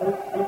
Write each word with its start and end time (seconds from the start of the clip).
Oh, 0.00 0.45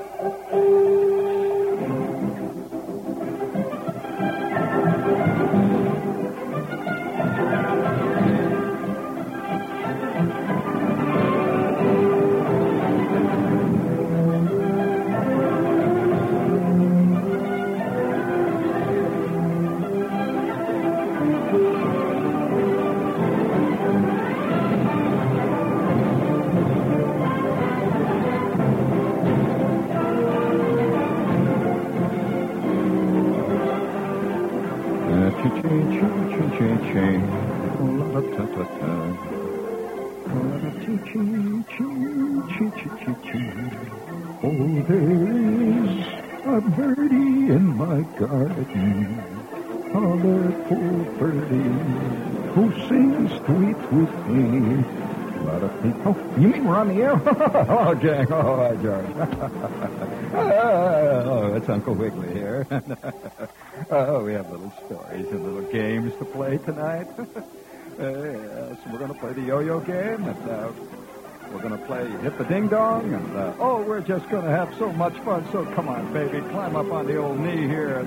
the 57.38 57.66
oh, 57.70 57.94
Jack. 57.94 58.28
Oh, 58.38 58.56
hi, 58.56 58.76
George. 58.76 59.06
oh, 60.34 61.54
it's 61.54 61.68
Uncle 61.68 61.94
Wiggily 61.94 62.32
here. 62.32 62.66
oh, 63.90 64.24
we 64.24 64.32
have 64.32 64.50
little 64.50 64.72
stories 64.86 65.26
and 65.28 65.44
little 65.44 65.70
games 65.70 66.12
to 66.18 66.24
play 66.24 66.58
tonight. 66.58 67.08
uh, 67.18 67.24
yes, 67.98 68.78
we're 68.90 68.98
going 68.98 69.12
to 69.12 69.18
play 69.18 69.32
the 69.32 69.42
yo-yo 69.42 69.80
game, 69.80 70.24
and 70.24 70.50
uh, 70.50 70.70
we're 71.52 71.62
going 71.62 71.78
to 71.78 71.84
play 71.86 72.08
Hit 72.22 72.38
the 72.38 72.44
Ding 72.44 72.68
Dong, 72.68 73.12
and 73.12 73.36
uh, 73.36 73.54
oh, 73.58 73.82
we're 73.82 74.00
just 74.00 74.28
going 74.28 74.44
to 74.44 74.50
have 74.50 74.74
so 74.78 74.92
much 74.92 75.16
fun. 75.20 75.46
So 75.52 75.64
come 75.74 75.88
on, 75.88 76.12
baby, 76.12 76.40
climb 76.50 76.76
up 76.76 76.90
on 76.92 77.06
the 77.06 77.16
old 77.16 77.38
knee 77.38 77.66
here. 77.66 78.02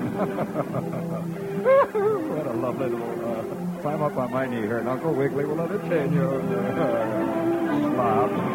What 1.62 2.46
a 2.46 2.52
lovely 2.52 2.88
little 2.88 3.30
uh, 3.30 3.80
climb 3.82 4.02
up 4.02 4.16
on 4.16 4.30
my 4.32 4.46
knee 4.46 4.62
here, 4.62 4.78
and 4.78 4.88
Uncle 4.88 5.12
Wiggily 5.12 5.44
will 5.44 5.60
entertain 5.60 6.12
you. 6.12 6.28
Holy 6.28 7.94
slob. 7.94 8.51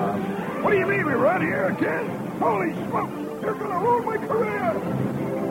What 0.00 0.70
do 0.70 0.78
you 0.78 0.86
mean 0.86 1.04
we 1.04 1.12
run 1.12 1.42
here 1.42 1.66
again? 1.66 2.06
Holy 2.38 2.72
smokes! 2.72 3.12
You're 3.42 3.52
to 3.54 3.64
ruin 3.64 4.04
my 4.06 4.16
career. 4.16 4.62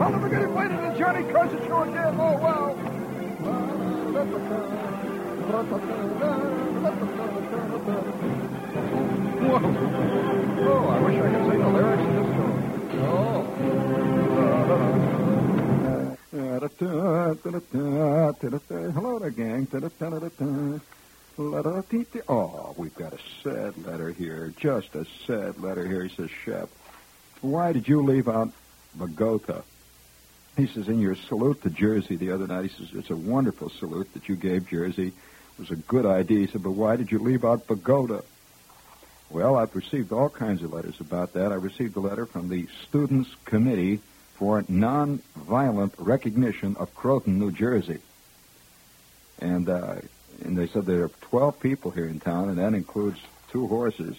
I'll 0.01 0.09
never 0.11 0.27
get 0.29 0.41
invited 0.41 0.77
to 0.77 0.95
Johnny 0.97 1.31
Carson 1.31 1.59
show 1.67 1.83
again. 1.83 2.19
Oh 2.19 2.33
wow. 2.37 2.75
Whoa. 9.45 9.59
Oh, 10.61 10.87
I 10.87 10.99
wish 11.01 11.15
I 11.15 11.29
could 11.29 11.49
sing 11.49 11.59
the 11.59 11.69
lyrics 11.69 12.03
to 12.03 12.11
this 12.11 12.27
song. 12.37 12.55
Oh. 13.01 13.45
Uh, 16.31 16.35
uh, 16.35 16.59
Hello 18.91 19.19
there, 19.19 19.29
gang. 19.29 19.67
Letter, 21.39 21.85
oh, 22.27 22.73
we've 22.75 22.95
got 22.95 23.13
a 23.13 23.19
sad 23.41 23.77
letter 23.85 24.11
here. 24.11 24.53
Just 24.59 24.93
a 24.93 25.05
sad 25.25 25.57
letter 25.61 25.87
here. 25.87 26.03
He 26.03 26.13
says, 26.13 26.29
Shep, 26.29 26.69
why 27.39 27.71
did 27.71 27.87
you 27.87 28.03
leave 28.03 28.27
out 28.27 28.51
Bogota? 28.93 29.61
He 30.57 30.67
says, 30.67 30.89
in 30.89 30.99
your 30.99 31.15
salute 31.15 31.61
to 31.63 31.69
Jersey 31.69 32.17
the 32.17 32.31
other 32.31 32.45
night, 32.45 32.69
he 32.69 32.77
says, 32.77 32.93
it's 32.93 33.09
a 33.09 33.15
wonderful 33.15 33.69
salute 33.69 34.13
that 34.15 34.27
you 34.27 34.35
gave 34.35 34.67
Jersey. 34.67 35.07
It 35.07 35.59
was 35.59 35.71
a 35.71 35.77
good 35.77 36.05
idea. 36.05 36.39
He 36.39 36.47
said, 36.47 36.61
but 36.61 36.71
why 36.71 36.97
did 36.97 37.09
you 37.09 37.19
leave 37.19 37.45
out 37.45 37.67
Bogota? 37.67 38.19
Well, 39.29 39.55
I've 39.55 39.73
received 39.73 40.11
all 40.11 40.29
kinds 40.29 40.61
of 40.61 40.73
letters 40.73 40.99
about 40.99 41.31
that. 41.33 41.53
I 41.53 41.55
received 41.55 41.95
a 41.95 42.01
letter 42.01 42.25
from 42.25 42.49
the 42.49 42.67
Students 42.89 43.33
Committee 43.45 44.01
for 44.33 44.63
Nonviolent 44.63 45.93
Recognition 45.97 46.75
of 46.75 46.93
Croton, 46.93 47.39
New 47.39 47.53
Jersey. 47.53 47.99
And, 49.39 49.69
uh, 49.69 50.01
and 50.43 50.57
they 50.57 50.67
said 50.67 50.85
there 50.85 51.03
are 51.03 51.11
12 51.21 51.59
people 51.59 51.91
here 51.91 52.07
in 52.07 52.19
town, 52.19 52.49
and 52.49 52.57
that 52.57 52.73
includes 52.73 53.19
two 53.51 53.67
horses 53.67 54.15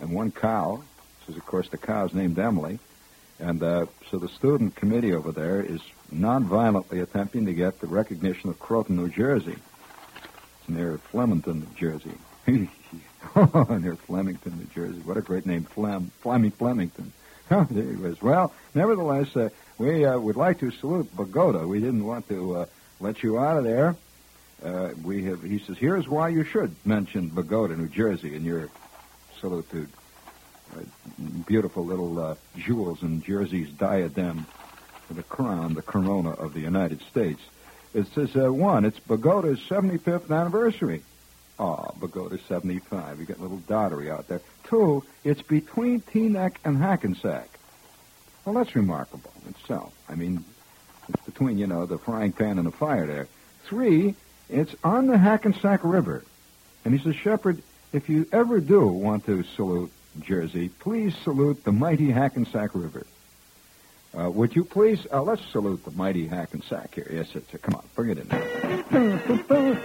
and 0.00 0.12
one 0.12 0.30
cow. 0.30 0.82
This 1.20 1.30
is, 1.30 1.36
of 1.36 1.46
course, 1.46 1.68
the 1.68 1.78
cow's 1.78 2.12
named 2.12 2.38
Emily. 2.38 2.78
And 3.38 3.62
uh, 3.62 3.86
so 4.10 4.18
the 4.18 4.28
student 4.28 4.76
committee 4.76 5.12
over 5.12 5.32
there 5.32 5.60
is 5.60 5.80
nonviolently 6.14 7.02
attempting 7.02 7.46
to 7.46 7.54
get 7.54 7.80
the 7.80 7.86
recognition 7.86 8.50
of 8.50 8.58
Croton, 8.58 8.96
New 8.96 9.08
Jersey. 9.08 9.56
It's 10.60 10.68
near 10.68 10.98
Flemington, 10.98 11.60
New 11.60 11.76
Jersey. 11.76 12.12
Oh, 13.34 13.78
near 13.80 13.96
Flemington, 13.96 14.58
New 14.58 14.66
Jersey. 14.74 15.00
What 15.00 15.16
a 15.16 15.22
great 15.22 15.46
name, 15.46 15.64
Flem, 15.64 16.12
Fleming 16.20 16.50
Flemington. 16.50 17.10
there 17.48 17.64
he 17.64 17.96
was. 17.96 18.20
Well, 18.20 18.52
nevertheless, 18.74 19.34
uh, 19.34 19.48
we 19.78 20.04
uh, 20.04 20.18
would 20.18 20.36
like 20.36 20.60
to 20.60 20.70
salute 20.70 21.14
Bogota. 21.16 21.66
We 21.66 21.80
didn't 21.80 22.04
want 22.04 22.28
to 22.28 22.56
uh, 22.56 22.66
let 23.00 23.22
you 23.22 23.38
out 23.38 23.56
of 23.56 23.64
there. 23.64 23.96
Uh, 24.64 24.90
we 25.02 25.24
have. 25.24 25.42
He 25.42 25.58
says, 25.58 25.76
"Here's 25.76 26.08
why 26.08 26.28
you 26.28 26.44
should 26.44 26.74
mention 26.84 27.28
Bogota, 27.28 27.74
New 27.74 27.88
Jersey, 27.88 28.34
in 28.34 28.44
your 28.44 28.70
to 29.42 29.86
uh, 30.74 30.80
beautiful 31.46 31.84
little 31.84 32.18
uh, 32.18 32.34
jewels 32.56 33.02
in 33.02 33.20
Jersey's 33.20 33.68
diadem, 33.68 34.46
the 35.10 35.22
crown, 35.22 35.74
the 35.74 35.82
corona 35.82 36.30
of 36.30 36.54
the 36.54 36.60
United 36.60 37.02
States." 37.02 37.42
It 37.94 38.08
says, 38.12 38.34
uh, 38.34 38.52
one, 38.52 38.84
it's 38.84 38.98
Bogota's 38.98 39.60
75th 39.60 40.28
anniversary. 40.28 41.02
Ah, 41.60 41.86
oh, 41.86 41.94
Bogota's 42.00 42.42
75. 42.48 43.20
You 43.20 43.26
get 43.26 43.38
a 43.38 43.42
little 43.42 43.58
dottery 43.58 44.10
out 44.10 44.26
there. 44.26 44.40
Two, 44.64 45.04
it's 45.22 45.42
between 45.42 46.00
Teaneck 46.00 46.56
and 46.64 46.76
Hackensack. 46.76 47.48
Well, 48.44 48.56
that's 48.56 48.74
remarkable 48.74 49.30
itself. 49.48 49.94
I 50.08 50.16
mean, 50.16 50.44
it's 51.08 51.24
between, 51.24 51.56
you 51.56 51.68
know, 51.68 51.86
the 51.86 51.98
frying 51.98 52.32
pan 52.32 52.58
and 52.58 52.66
the 52.66 52.72
fire 52.72 53.06
there. 53.06 53.28
Three, 53.66 54.16
it's 54.48 54.74
on 54.82 55.06
the 55.06 55.18
Hackensack 55.18 55.80
River. 55.84 56.24
And 56.84 56.92
he 56.96 57.02
says, 57.02 57.16
Shepherd, 57.16 57.62
if 57.92 58.08
you 58.08 58.26
ever 58.32 58.60
do 58.60 58.86
want 58.86 59.26
to 59.26 59.42
salute 59.42 59.90
Jersey, 60.20 60.68
please 60.68 61.16
salute 61.24 61.64
the 61.64 61.72
mighty 61.72 62.10
Hackensack 62.10 62.74
River. 62.74 63.06
Uh, 64.16 64.30
would 64.30 64.54
you 64.54 64.64
please, 64.64 65.04
uh, 65.12 65.20
let's 65.22 65.44
salute 65.50 65.84
the 65.84 65.90
mighty 65.90 66.28
Hackensack 66.28 66.94
here. 66.94 67.08
Yes, 67.10 67.34
it's, 67.34 67.52
uh, 67.52 67.58
come 67.58 67.74
on, 67.74 67.84
bring 67.96 68.10
it 68.10 68.18
in. 68.18 68.28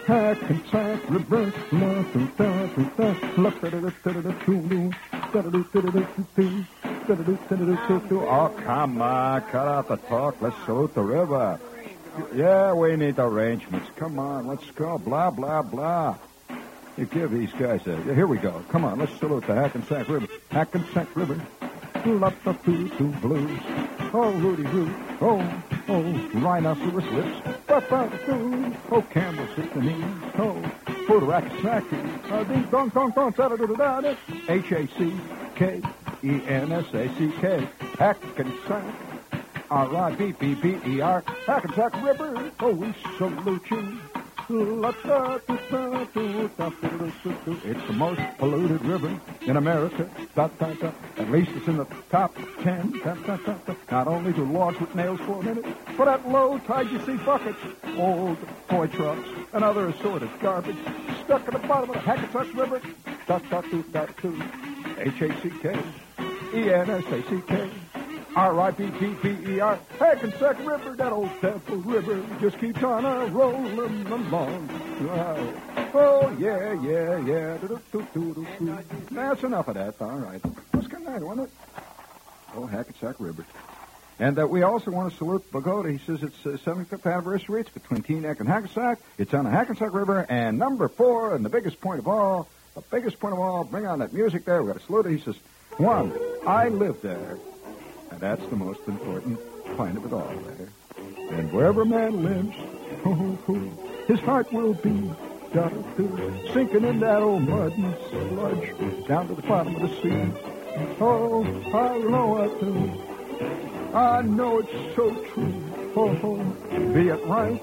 Hackensack 0.05 1.09
River. 1.09 1.51
Oh, 8.21 8.53
come 8.63 9.01
on. 9.01 9.41
Cut 9.49 9.67
out 9.67 9.87
the 9.87 9.97
talk. 9.97 10.39
Let's 10.41 10.55
salute 10.65 10.93
the 10.93 11.01
river. 11.01 11.59
Yeah, 12.33 12.73
we 12.73 12.95
need 12.95 13.19
arrangements. 13.19 13.89
Come 13.95 14.19
on. 14.19 14.47
Let's 14.47 14.69
go. 14.71 14.97
Blah, 14.97 15.31
blah, 15.31 15.61
blah. 15.61 16.17
You 16.97 17.05
give 17.05 17.31
these 17.31 17.51
guys 17.53 17.85
a... 17.87 17.95
Here 18.13 18.27
we 18.27 18.37
go. 18.37 18.63
Come 18.69 18.85
on. 18.85 18.99
Let's 18.99 19.17
salute 19.19 19.47
the 19.47 19.55
Hackensack 19.55 20.09
River. 20.09 20.27
Hackensack 20.51 21.15
River. 21.15 21.41
Love 22.05 22.35
the 22.43 22.53
two 22.53 23.07
blues. 23.21 23.59
Oh, 24.13 24.31
Rudy 24.31 24.63
Root. 24.63 24.91
Oh, 25.21 25.63
oh, 25.89 26.01
rhinoceros 26.39 27.05
lips. 27.05 27.41
Oh, 27.69 29.05
Campbell 29.11 29.47
Symphony. 29.55 30.03
Oh, 30.37 30.61
Futurakasaki. 31.07 32.31
Uh, 32.31 32.43
ding 32.45 32.63
dong 32.71 32.89
dong 32.89 33.11
dong. 33.11 34.17
H-A-C-K. 34.47 35.81
E-N-S-A-C-K. 36.23 37.69
Hackensack. 37.97 39.08
R-I-B-B-B-E-R. 39.71 41.23
Hackensack 41.45 42.03
River. 42.03 42.51
Oh, 42.59 42.71
we 42.71 42.91
salute 43.17 43.69
you. 43.69 43.99
It's 44.51 45.03
the 47.85 47.93
most 47.93 48.19
polluted 48.39 48.83
river 48.83 49.15
in 49.41 49.57
America. 49.57 50.09
At 50.35 51.29
least 51.29 51.51
it's 51.55 51.67
in 51.67 51.77
the 51.77 51.85
top 52.09 52.35
ten. 52.63 52.91
Not 53.91 54.07
only 54.07 54.33
do 54.33 54.45
logs 54.45 54.79
with 54.79 54.95
nails 54.95 55.19
for 55.19 55.39
a 55.39 55.43
minute, 55.43 55.65
but 55.95 56.07
at 56.07 56.27
low 56.27 56.57
tide 56.57 56.89
you 56.89 56.99
see 57.05 57.17
buckets, 57.17 57.59
old 57.95 58.39
toy 58.69 58.87
trucks, 58.87 59.29
and 59.53 59.63
other 59.63 59.89
assorted 59.89 60.31
garbage 60.41 60.77
stuck 61.25 61.47
at 61.47 61.53
the 61.53 61.59
bottom 61.67 61.91
of 61.91 61.97
the 61.97 62.01
Hackensack 62.01 62.51
River. 62.55 62.81
H-A-C-K. 64.97 65.79
E-N-S-A-C-K. 66.55 67.69
R-I-B-T-B-E-R. 68.35 69.79
Hackensack 69.97 70.59
River, 70.59 70.95
that 70.95 71.11
old 71.11 71.29
Temple 71.41 71.77
River, 71.77 72.23
just 72.39 72.59
keeps 72.59 72.83
on 72.83 73.05
a 73.05 73.25
rolling 73.27 74.05
along. 74.07 74.69
Oh, 75.93 76.35
yeah, 76.39 76.73
yeah, 76.81 77.17
yeah. 77.25 77.57
That's 79.11 79.43
enough 79.43 79.67
of 79.67 79.73
that. 79.75 79.95
All 80.01 80.17
right. 80.19 80.41
Let's 80.73 80.87
good 80.87 81.01
night, 81.01 81.21
wasn't 81.21 81.47
it? 81.47 81.53
Oh, 82.55 82.65
Hackensack 82.65 83.15
River. 83.19 83.45
And 84.19 84.37
uh, 84.37 84.45
we 84.45 84.63
also 84.63 84.91
want 84.91 85.11
to 85.11 85.17
salute 85.17 85.49
Bogota. 85.51 85.89
He 85.89 85.97
says 85.99 86.23
it's 86.23 86.45
uh, 86.45 86.57
75th 86.71 87.05
anniversary. 87.11 87.61
It's 87.61 87.69
between 87.69 88.03
Teaneck 88.03 88.39
and 88.41 88.49
Hackensack. 88.49 88.99
It's 89.17 89.33
on 89.33 89.45
the 89.45 89.49
Hackensack 89.49 89.93
River. 89.93 90.25
And 90.29 90.59
number 90.59 90.89
four, 90.89 91.35
and 91.35 91.45
the 91.45 91.49
biggest 91.49 91.79
point 91.79 91.99
of 91.99 92.07
all, 92.07 92.47
the 92.75 92.81
biggest 92.81 93.19
point 93.19 93.33
of 93.33 93.39
all, 93.39 93.63
bring 93.63 93.87
on 93.87 93.99
that 93.99 94.11
music 94.11 94.45
there. 94.45 94.61
We've 94.61 94.73
got 94.73 94.79
to 94.81 94.85
salute 94.85 95.05
it. 95.05 95.11
He 95.17 95.19
says, 95.19 95.35
one, 95.77 96.13
I 96.45 96.67
live 96.67 97.01
there. 97.01 97.37
And 98.11 98.19
that's 98.19 98.45
the 98.47 98.55
most 98.55 98.81
important 98.87 99.39
point 99.77 99.97
of 99.97 100.05
it 100.05 100.13
all 100.13 100.33
there. 100.57 100.69
And 101.31 101.51
wherever 101.51 101.85
man 101.85 102.23
lives, 102.23 102.55
oh, 103.05 103.37
oh, 103.47 104.05
his 104.07 104.19
heart 104.19 104.51
will 104.51 104.73
be 104.73 105.11
through 105.51 106.53
sinking 106.53 106.83
in 106.83 106.99
that 106.99 107.21
old 107.21 107.41
mud 107.47 107.75
and 107.77 107.95
sludge 108.09 109.07
down 109.07 109.27
to 109.27 109.35
the 109.35 109.41
bottom 109.41 109.75
of 109.75 109.81
the 109.81 110.01
sea. 110.01 110.31
Oh, 110.99 111.43
I 111.73 111.97
know 111.97 112.37
I 112.37 112.47
do. 112.59 113.95
I 113.95 114.21
know 114.21 114.59
it's 114.59 114.95
so 114.95 115.09
true. 115.33 115.91
Oh, 115.95 116.19
oh, 116.23 116.93
be 116.93 117.09
it 117.09 117.25
right, 117.25 117.59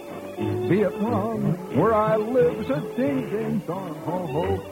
be 0.69 0.81
it 0.81 0.93
wrong, 1.01 1.55
where 1.77 1.95
I 1.95 2.17
live 2.17 2.61
is 2.61 2.71
a 2.71 2.81
ding 2.97 3.31
ding 3.31 3.59
dong. 3.61 4.03
Oh, 4.07 4.29
oh, 4.35 4.67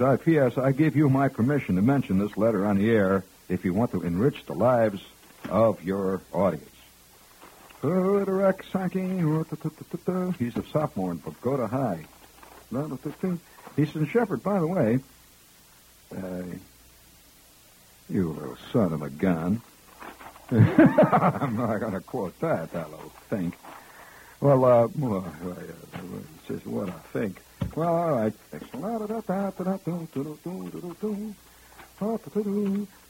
says, 0.00 0.08
I 0.08 0.16
P.S. 0.16 0.58
I 0.58 0.72
give 0.72 0.96
you 0.96 1.08
my 1.10 1.28
permission 1.28 1.76
to 1.76 1.82
mention 1.82 2.18
this 2.18 2.36
letter 2.36 2.66
on 2.66 2.78
the 2.78 2.90
air 2.90 3.24
if 3.48 3.64
you 3.64 3.74
want 3.74 3.92
to 3.92 4.02
enrich 4.02 4.46
the 4.46 4.54
lives 4.54 5.02
of 5.48 5.82
your 5.84 6.22
audience. 6.32 6.64
He's 10.38 10.56
a 10.56 10.64
sophomore 10.64 11.12
in 11.12 11.18
Bogota 11.18 11.66
High. 11.66 12.04
He 13.76 13.86
says, 13.86 14.08
Shepherd, 14.08 14.42
by 14.42 14.58
the 14.60 14.66
way, 14.66 15.00
uh, 16.16 16.42
you 18.08 18.28
little 18.30 18.58
son 18.72 18.92
of 18.92 19.02
a 19.02 19.10
gun. 19.10 19.62
I'm 20.50 21.56
not 21.56 21.78
going 21.78 21.92
to 21.92 22.00
quote 22.00 22.38
that, 22.40 22.74
I 22.74 22.82
don't 22.82 23.12
think. 23.28 23.54
Well, 24.40 24.64
uh, 24.64 24.88
well, 24.98 25.24
just 26.48 26.66
what 26.66 26.88
I 26.88 26.98
think. 27.12 27.40
Well, 27.74 27.88
all 27.88 28.12
right. 28.12 28.32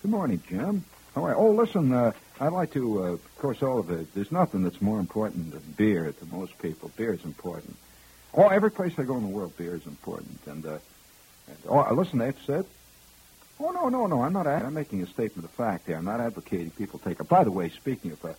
Good 0.03 0.11
morning, 0.11 0.43
Jim. 0.49 0.85
All 1.17 1.27
right. 1.27 1.37
Oh, 1.37 1.51
listen, 1.51 1.93
uh, 1.93 2.13
I'd 2.41 2.53
like 2.53 2.73
to, 2.73 3.03
uh, 3.03 3.07
of 3.13 3.39
course, 3.39 3.63
all 3.63 3.79
of 3.81 3.91
it. 3.91 4.15
There's 4.15 4.33
nothing 4.33 4.63
that's 4.63 4.81
more 4.81 5.01
important 5.01 5.53
than 5.53 5.63
beer 5.77 6.13
to 6.13 6.25
most 6.27 6.57
people. 6.61 6.91
Beer 6.97 7.15
is 7.15 7.25
important. 7.25 7.77
Oh, 8.35 8.49
every 8.49 8.71
place 8.71 8.93
I 8.99 9.03
go 9.03 9.17
in 9.17 9.23
the 9.23 9.29
world, 9.29 9.57
beer 9.57 9.75
is 9.75 9.87
important. 9.87 10.41
And, 10.47 10.67
uh, 10.67 10.79
and 11.49 11.59
oh, 11.69 11.93
listen, 11.95 12.19
they 12.19 12.33
said 12.47 12.65
Oh, 13.63 13.71
no, 13.73 13.89
no, 13.91 14.07
no. 14.07 14.23
I'm 14.23 14.33
not. 14.33 14.47
I'm 14.47 14.73
making 14.73 15.03
a 15.03 15.07
statement 15.07 15.45
of 15.45 15.51
fact 15.51 15.87
here. 15.87 15.97
I'm 15.97 16.07
not 16.07 16.21
advocating 16.21 16.71
people 16.71 16.99
take 16.99 17.21
it. 17.21 17.29
By 17.29 17.45
the 17.45 17.51
way, 17.51 17.69
speaking 17.69 18.13
of 18.13 18.25
uh, 18.25 18.33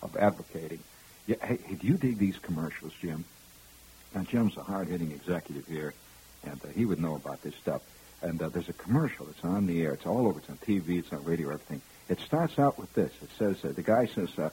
of 0.00 0.16
advocating, 0.16 0.78
yeah, 1.26 1.36
hey, 1.44 1.58
do 1.74 1.86
you 1.86 1.98
dig 1.98 2.18
these 2.18 2.38
commercials, 2.38 2.92
Jim? 3.00 3.24
Now, 4.14 4.22
Jim's 4.22 4.56
a 4.56 4.62
hard-hitting 4.62 5.10
executive 5.12 5.66
here, 5.66 5.94
and 6.44 6.60
uh, 6.64 6.68
he 6.68 6.84
would 6.84 7.00
know 7.00 7.14
about 7.14 7.42
this 7.42 7.54
stuff. 7.56 7.82
And 8.20 8.40
uh, 8.40 8.50
there's 8.50 8.68
a 8.68 8.74
commercial 8.74 9.26
that's 9.26 9.44
on 9.44 9.66
the 9.66 9.82
air. 9.82 9.92
It's 9.92 10.06
all 10.06 10.26
over. 10.26 10.38
It's 10.38 10.50
on 10.50 10.58
TV. 10.58 10.98
It's 10.98 11.12
on 11.12 11.24
radio. 11.24 11.48
Everything. 11.48 11.80
It 12.08 12.20
starts 12.20 12.58
out 12.58 12.78
with 12.78 12.92
this. 12.94 13.10
It 13.22 13.30
says 13.38 13.64
uh, 13.64 13.72
the 13.74 13.82
guy 13.82 14.06
says, 14.06 14.28
uh, 14.38 14.50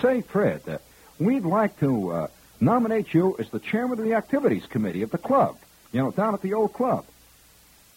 "Say, 0.00 0.22
Fred, 0.22 0.62
uh, 0.68 0.78
we'd 1.18 1.44
like 1.44 1.78
to 1.80 2.10
uh, 2.10 2.28
nominate 2.60 3.14
you 3.14 3.36
as 3.38 3.48
the 3.50 3.60
chairman 3.60 3.98
of 3.98 4.04
the 4.04 4.14
activities 4.14 4.66
committee 4.66 5.02
of 5.02 5.10
the 5.10 5.18
club. 5.18 5.56
You 5.92 6.02
know, 6.02 6.10
down 6.10 6.34
at 6.34 6.42
the 6.42 6.54
old 6.54 6.72
club." 6.72 7.04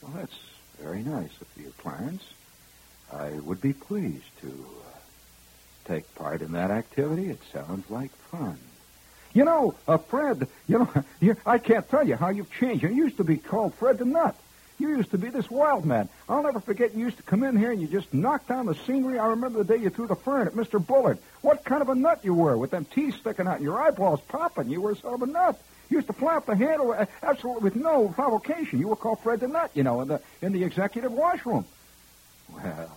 Well, 0.01 0.11
that's 0.15 0.37
very 0.79 1.01
nice 1.01 1.31
of 1.41 1.47
you, 1.55 1.73
Clarence. 1.79 2.23
I 3.11 3.29
would 3.29 3.61
be 3.61 3.73
pleased 3.73 4.25
to 4.41 4.65
take 5.85 6.13
part 6.15 6.41
in 6.41 6.51
that 6.51 6.69
activity. 6.69 7.29
It 7.29 7.39
sounds 7.51 7.89
like 7.89 8.11
fun. 8.11 8.59
You 9.35 9.43
know, 9.43 9.75
uh, 9.87 9.97
Fred, 9.97 10.47
you 10.67 10.79
know, 10.79 10.89
you, 11.19 11.35
I 11.45 11.59
can't 11.59 11.87
tell 11.87 12.07
you 12.07 12.15
how 12.15 12.29
you've 12.29 12.51
changed. 12.51 12.81
You 12.81 12.89
used 12.89 13.17
to 13.17 13.23
be 13.23 13.37
called 13.37 13.75
Fred 13.75 13.99
the 13.99 14.05
Nut. 14.05 14.35
You 14.79 14.89
used 14.89 15.11
to 15.11 15.17
be 15.17 15.29
this 15.29 15.49
wild 15.49 15.85
man. 15.85 16.09
I'll 16.27 16.43
never 16.43 16.59
forget 16.59 16.95
you 16.95 17.05
used 17.05 17.17
to 17.17 17.23
come 17.23 17.43
in 17.43 17.55
here 17.55 17.71
and 17.71 17.81
you 17.81 17.87
just 17.87 18.13
knocked 18.13 18.47
down 18.47 18.65
the 18.65 18.75
scenery. 18.75 19.19
I 19.19 19.27
remember 19.27 19.63
the 19.63 19.77
day 19.77 19.81
you 19.81 19.89
threw 19.89 20.07
the 20.07 20.15
fern 20.15 20.47
at 20.47 20.53
Mr. 20.53 20.85
Bullard. 20.85 21.17
What 21.41 21.63
kind 21.63 21.81
of 21.81 21.89
a 21.89 21.95
nut 21.95 22.21
you 22.23 22.33
were 22.33 22.57
with 22.57 22.71
them 22.71 22.85
teeth 22.85 23.15
sticking 23.19 23.47
out 23.47 23.57
and 23.57 23.63
your 23.63 23.79
eyeballs 23.79 24.19
popping. 24.27 24.69
You 24.69 24.81
were 24.81 24.95
sort 24.95 25.13
of 25.13 25.21
a 25.21 25.31
nut. 25.31 25.61
You 25.89 25.97
used 25.97 26.07
to 26.07 26.13
flap 26.13 26.45
the 26.45 26.55
handle 26.55 26.93
absolutely 27.21 27.63
with 27.63 27.75
no 27.75 28.09
provocation. 28.09 28.79
You 28.79 28.87
were 28.87 28.95
called 28.95 29.19
Fred 29.19 29.39
the 29.39 29.47
Nut, 29.47 29.71
you 29.75 29.83
know, 29.83 30.01
in 30.01 30.07
the 30.07 30.21
in 30.41 30.51
the 30.51 30.63
executive 30.63 31.11
washroom. 31.11 31.65
Well, 32.51 32.91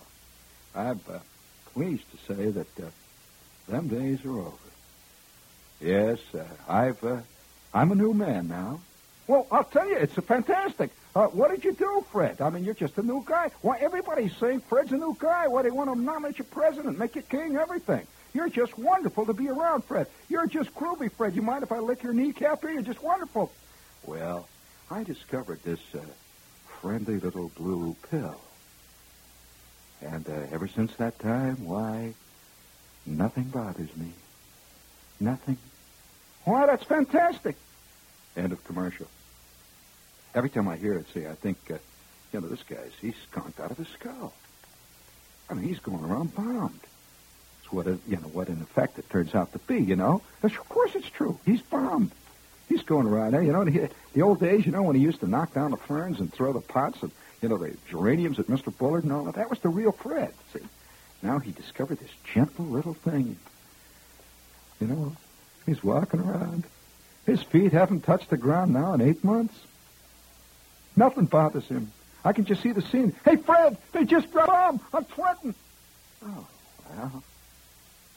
I'm 0.75 0.99
uh, 1.09 1.19
pleased 1.73 2.03
to 2.11 2.33
say 2.33 2.49
that 2.49 2.79
uh, 2.79 2.89
them 3.67 3.87
days 3.87 4.25
are 4.25 4.39
over. 4.39 4.68
Yes, 5.81 6.19
uh, 6.33 6.43
I've 6.67 7.03
uh, 7.03 7.21
I'm 7.73 7.91
a 7.91 7.95
new 7.95 8.13
man 8.13 8.47
now. 8.47 8.79
Well, 9.27 9.47
I'll 9.51 9.63
tell 9.63 9.87
you, 9.87 9.95
it's 9.95 10.17
a 10.17 10.21
fantastic. 10.21 10.91
Uh, 11.15 11.27
what 11.27 11.51
did 11.51 11.63
you 11.63 11.73
do, 11.73 12.03
Fred? 12.11 12.41
I 12.41 12.49
mean, 12.49 12.63
you're 12.63 12.73
just 12.73 12.97
a 12.97 13.03
new 13.03 13.23
guy. 13.25 13.51
Why, 13.61 13.77
everybody's 13.79 14.35
saying 14.37 14.61
Fred's 14.61 14.91
a 14.91 14.97
new 14.97 15.15
guy. 15.19 15.47
Why, 15.47 15.61
they 15.61 15.69
want 15.69 15.91
to 15.93 15.99
nominate 15.99 16.39
you 16.39 16.45
president, 16.45 16.97
make 16.97 17.15
you 17.15 17.21
king, 17.21 17.55
everything. 17.55 18.05
You're 18.33 18.49
just 18.49 18.77
wonderful 18.77 19.25
to 19.25 19.33
be 19.33 19.49
around, 19.49 19.83
Fred. 19.85 20.07
You're 20.29 20.47
just 20.47 20.73
groovy, 20.75 21.11
Fred. 21.11 21.35
You 21.35 21.41
mind 21.41 21.63
if 21.63 21.71
I 21.71 21.79
lick 21.79 22.03
your 22.03 22.13
kneecap 22.13 22.61
here? 22.61 22.71
You're 22.71 22.81
just 22.81 23.01
wonderful. 23.01 23.51
Well, 24.05 24.47
I 24.91 25.03
discovered 25.03 25.63
this 25.63 25.79
uh, 25.95 25.99
friendly 26.81 27.19
little 27.19 27.49
blue 27.49 27.95
pill. 28.09 28.39
And 30.01 30.27
uh, 30.29 30.33
ever 30.51 30.67
since 30.67 30.95
that 30.95 31.19
time, 31.19 31.65
why, 31.65 32.13
nothing 33.05 33.45
bothers 33.45 33.95
me. 33.95 34.11
Nothing. 35.19 35.57
Why, 36.45 36.65
that's 36.65 36.83
fantastic. 36.83 37.55
End 38.35 38.51
of 38.51 38.63
commercial. 38.65 39.07
Every 40.33 40.49
time 40.49 40.67
I 40.67 40.77
hear 40.77 40.93
it, 40.93 41.05
see, 41.13 41.25
I 41.25 41.33
think, 41.33 41.57
uh, 41.69 41.75
you 42.31 42.41
know, 42.41 42.47
this 42.47 42.63
guy's, 42.63 42.91
he's 43.01 43.15
conked 43.31 43.59
out 43.59 43.71
of 43.71 43.77
his 43.77 43.87
skull. 43.89 44.33
I 45.49 45.55
mean, 45.55 45.67
he's 45.67 45.79
going 45.79 46.03
around 46.03 46.35
bombed. 46.35 46.79
It's 47.61 47.71
what, 47.71 47.87
it, 47.87 47.99
you 48.07 48.17
know, 48.17 48.29
what 48.33 48.49
in 48.49 48.61
effect 48.61 48.99
it 48.99 49.09
turns 49.09 49.33
out 49.33 49.51
to 49.53 49.59
be, 49.59 49.79
you 49.79 49.95
know. 49.95 50.21
Of 50.43 50.69
course 50.69 50.95
it's 50.95 51.09
true. 51.09 51.39
He's 51.45 51.61
bombed. 51.61 52.11
He's 52.67 52.83
going 52.83 53.07
around 53.07 53.31
there, 53.31 53.41
you 53.41 53.51
know, 53.51 53.65
the, 53.65 53.89
the 54.13 54.21
old 54.21 54.39
days, 54.39 54.65
you 54.65 54.71
know, 54.71 54.83
when 54.83 54.95
he 54.95 55.01
used 55.01 55.21
to 55.21 55.27
knock 55.27 55.55
down 55.55 55.71
the 55.71 55.77
ferns 55.77 56.19
and 56.19 56.31
throw 56.31 56.53
the 56.53 56.61
pots 56.61 57.01
and, 57.01 57.11
you 57.41 57.49
know, 57.49 57.57
the 57.57 57.75
geraniums 57.89 58.37
at 58.37 58.45
Mr. 58.45 58.75
Bullard 58.75 59.03
and 59.03 59.11
all 59.11 59.23
that. 59.23 59.35
That 59.35 59.49
was 59.49 59.59
the 59.59 59.69
real 59.69 59.91
Fred, 59.91 60.33
see. 60.53 60.59
Now 61.23 61.39
he 61.39 61.51
discovered 61.51 61.99
this 61.99 62.11
gentle 62.31 62.65
little 62.65 62.93
thing. 62.93 63.37
You 64.79 64.87
know, 64.87 65.15
he's 65.69 65.83
walking 65.83 66.19
around. 66.19 66.63
His 67.25 67.41
feet 67.43 67.71
haven't 67.71 68.01
touched 68.01 68.29
the 68.29 68.37
ground 68.37 68.73
now 68.73 68.93
in 68.93 69.01
eight 69.01 69.23
months. 69.23 69.53
Nothing 70.95 71.25
bothers 71.25 71.67
him. 71.67 71.91
I 72.25 72.33
can 72.33 72.45
just 72.45 72.61
see 72.61 72.71
the 72.71 72.81
scene. 72.81 73.15
Hey, 73.23 73.37
Fred, 73.37 73.77
they 73.93 74.03
just 74.03 74.31
dropped 74.31 74.49
bomb 74.49 74.81
on 74.93 75.05
Trenton. 75.05 75.55
Oh, 76.25 76.47
well, 76.89 77.23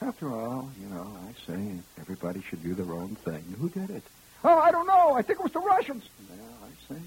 after 0.01 0.29
all, 0.29 0.69
you 0.81 0.87
know, 0.87 1.07
I 1.27 1.51
say 1.51 1.75
everybody 2.01 2.41
should 2.41 2.63
do 2.63 2.73
their 2.73 2.91
own 2.93 3.15
thing. 3.23 3.43
Who 3.61 3.69
did 3.69 3.89
it? 3.89 4.03
Oh, 4.43 4.57
I 4.57 4.71
don't 4.71 4.87
know. 4.87 5.13
I 5.13 5.21
think 5.21 5.39
it 5.39 5.43
was 5.43 5.53
the 5.53 5.61
Russians. 5.61 6.03
Well, 6.29 6.39
I 6.63 6.93
say, 6.93 7.01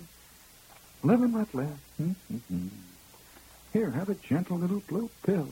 live 1.02 1.22
and 1.22 1.34
let 1.34 1.54
live. 1.54 1.78
Mm-hmm. 2.00 2.68
Here, 3.74 3.90
have 3.90 4.08
a 4.08 4.14
gentle 4.14 4.56
little 4.56 4.82
blue 4.88 5.10
pill. 5.26 5.48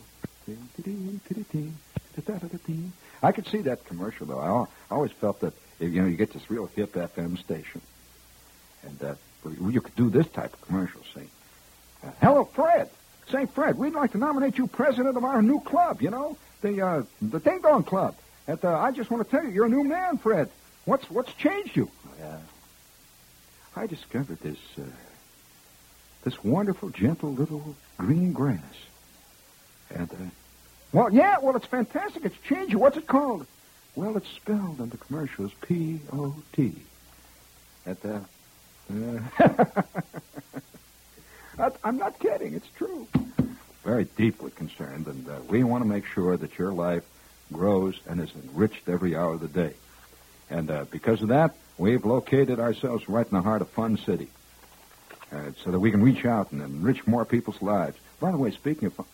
I 3.24 3.32
could 3.32 3.46
see 3.46 3.62
that 3.62 3.86
commercial, 3.86 4.26
though. 4.26 4.38
I 4.38 4.94
always 4.94 5.10
felt 5.12 5.40
that, 5.40 5.54
you 5.80 6.02
know, 6.02 6.06
you 6.06 6.16
get 6.16 6.32
this 6.32 6.50
real 6.50 6.66
hip 6.66 6.92
FM 6.92 7.38
station. 7.38 7.80
And 8.82 8.98
that 8.98 9.16
you 9.58 9.80
could 9.80 9.96
do 9.96 10.10
this 10.10 10.26
type 10.28 10.52
of 10.52 10.60
commercial, 10.60 11.00
see. 11.14 11.28
Uh, 12.02 12.10
Hello, 12.20 12.44
Fred. 12.44 12.90
Say, 13.30 13.46
Fred, 13.46 13.78
we'd 13.78 13.94
like 13.94 14.12
to 14.12 14.18
nominate 14.18 14.58
you 14.58 14.66
president 14.66 15.16
of 15.16 15.24
our 15.24 15.40
new 15.40 15.60
club, 15.60 16.02
you 16.02 16.10
know, 16.10 16.36
the 16.60 16.82
uh, 16.82 17.02
the 17.22 17.40
Ding 17.40 17.60
Dong 17.62 17.82
Club. 17.82 18.14
And 18.46 18.62
uh, 18.62 18.78
I 18.78 18.90
just 18.90 19.10
want 19.10 19.24
to 19.24 19.30
tell 19.30 19.42
you, 19.42 19.50
you're 19.50 19.64
a 19.64 19.70
new 19.70 19.84
man, 19.84 20.18
Fred. 20.18 20.50
What's 20.84 21.10
what's 21.10 21.32
changed 21.32 21.74
you? 21.74 21.90
Yeah. 22.18 22.36
I 23.74 23.86
discovered 23.86 24.40
this 24.40 24.58
uh, 24.78 24.82
this 26.24 26.44
wonderful, 26.44 26.90
gentle 26.90 27.32
little 27.32 27.74
green 27.96 28.34
grass. 28.34 28.60
And 29.88 30.10
uh, 30.10 30.16
well, 30.94 31.12
yeah, 31.12 31.36
well, 31.42 31.56
it's 31.56 31.66
fantastic. 31.66 32.24
It's 32.24 32.38
changed 32.48 32.72
you. 32.72 32.78
What's 32.78 32.96
it 32.96 33.06
called? 33.06 33.46
Well, 33.96 34.16
it's 34.16 34.28
spelled 34.28 34.80
in 34.80 34.88
the 34.88 34.96
commercials 34.96 35.52
P 35.60 36.00
O 36.12 36.34
T. 36.52 36.72
At 37.84 38.00
the 38.00 38.22
I'm 41.84 41.98
not 41.98 42.18
kidding. 42.18 42.54
It's 42.54 42.68
true. 42.76 43.06
Very 43.84 44.04
deeply 44.16 44.50
concerned, 44.50 45.06
and 45.06 45.28
uh, 45.28 45.38
we 45.48 45.64
want 45.64 45.82
to 45.82 45.88
make 45.88 46.06
sure 46.06 46.36
that 46.36 46.58
your 46.58 46.72
life 46.72 47.04
grows 47.52 47.98
and 48.06 48.20
is 48.20 48.30
enriched 48.34 48.88
every 48.88 49.16
hour 49.16 49.34
of 49.34 49.40
the 49.40 49.48
day. 49.48 49.74
And 50.50 50.70
uh, 50.70 50.84
because 50.90 51.22
of 51.22 51.28
that, 51.28 51.54
we've 51.76 52.04
located 52.04 52.60
ourselves 52.60 53.08
right 53.08 53.26
in 53.26 53.34
the 53.34 53.42
heart 53.42 53.62
of 53.62 53.68
Fun 53.70 53.98
City, 53.98 54.28
uh, 55.32 55.50
so 55.62 55.70
that 55.70 55.80
we 55.80 55.90
can 55.90 56.02
reach 56.02 56.24
out 56.24 56.52
and 56.52 56.62
enrich 56.62 57.06
more 57.06 57.24
people's 57.24 57.60
lives. 57.60 57.96
By 58.20 58.30
the 58.30 58.38
way, 58.38 58.50
speaking 58.50 58.86
of 58.86 58.94
fun, 58.94 59.06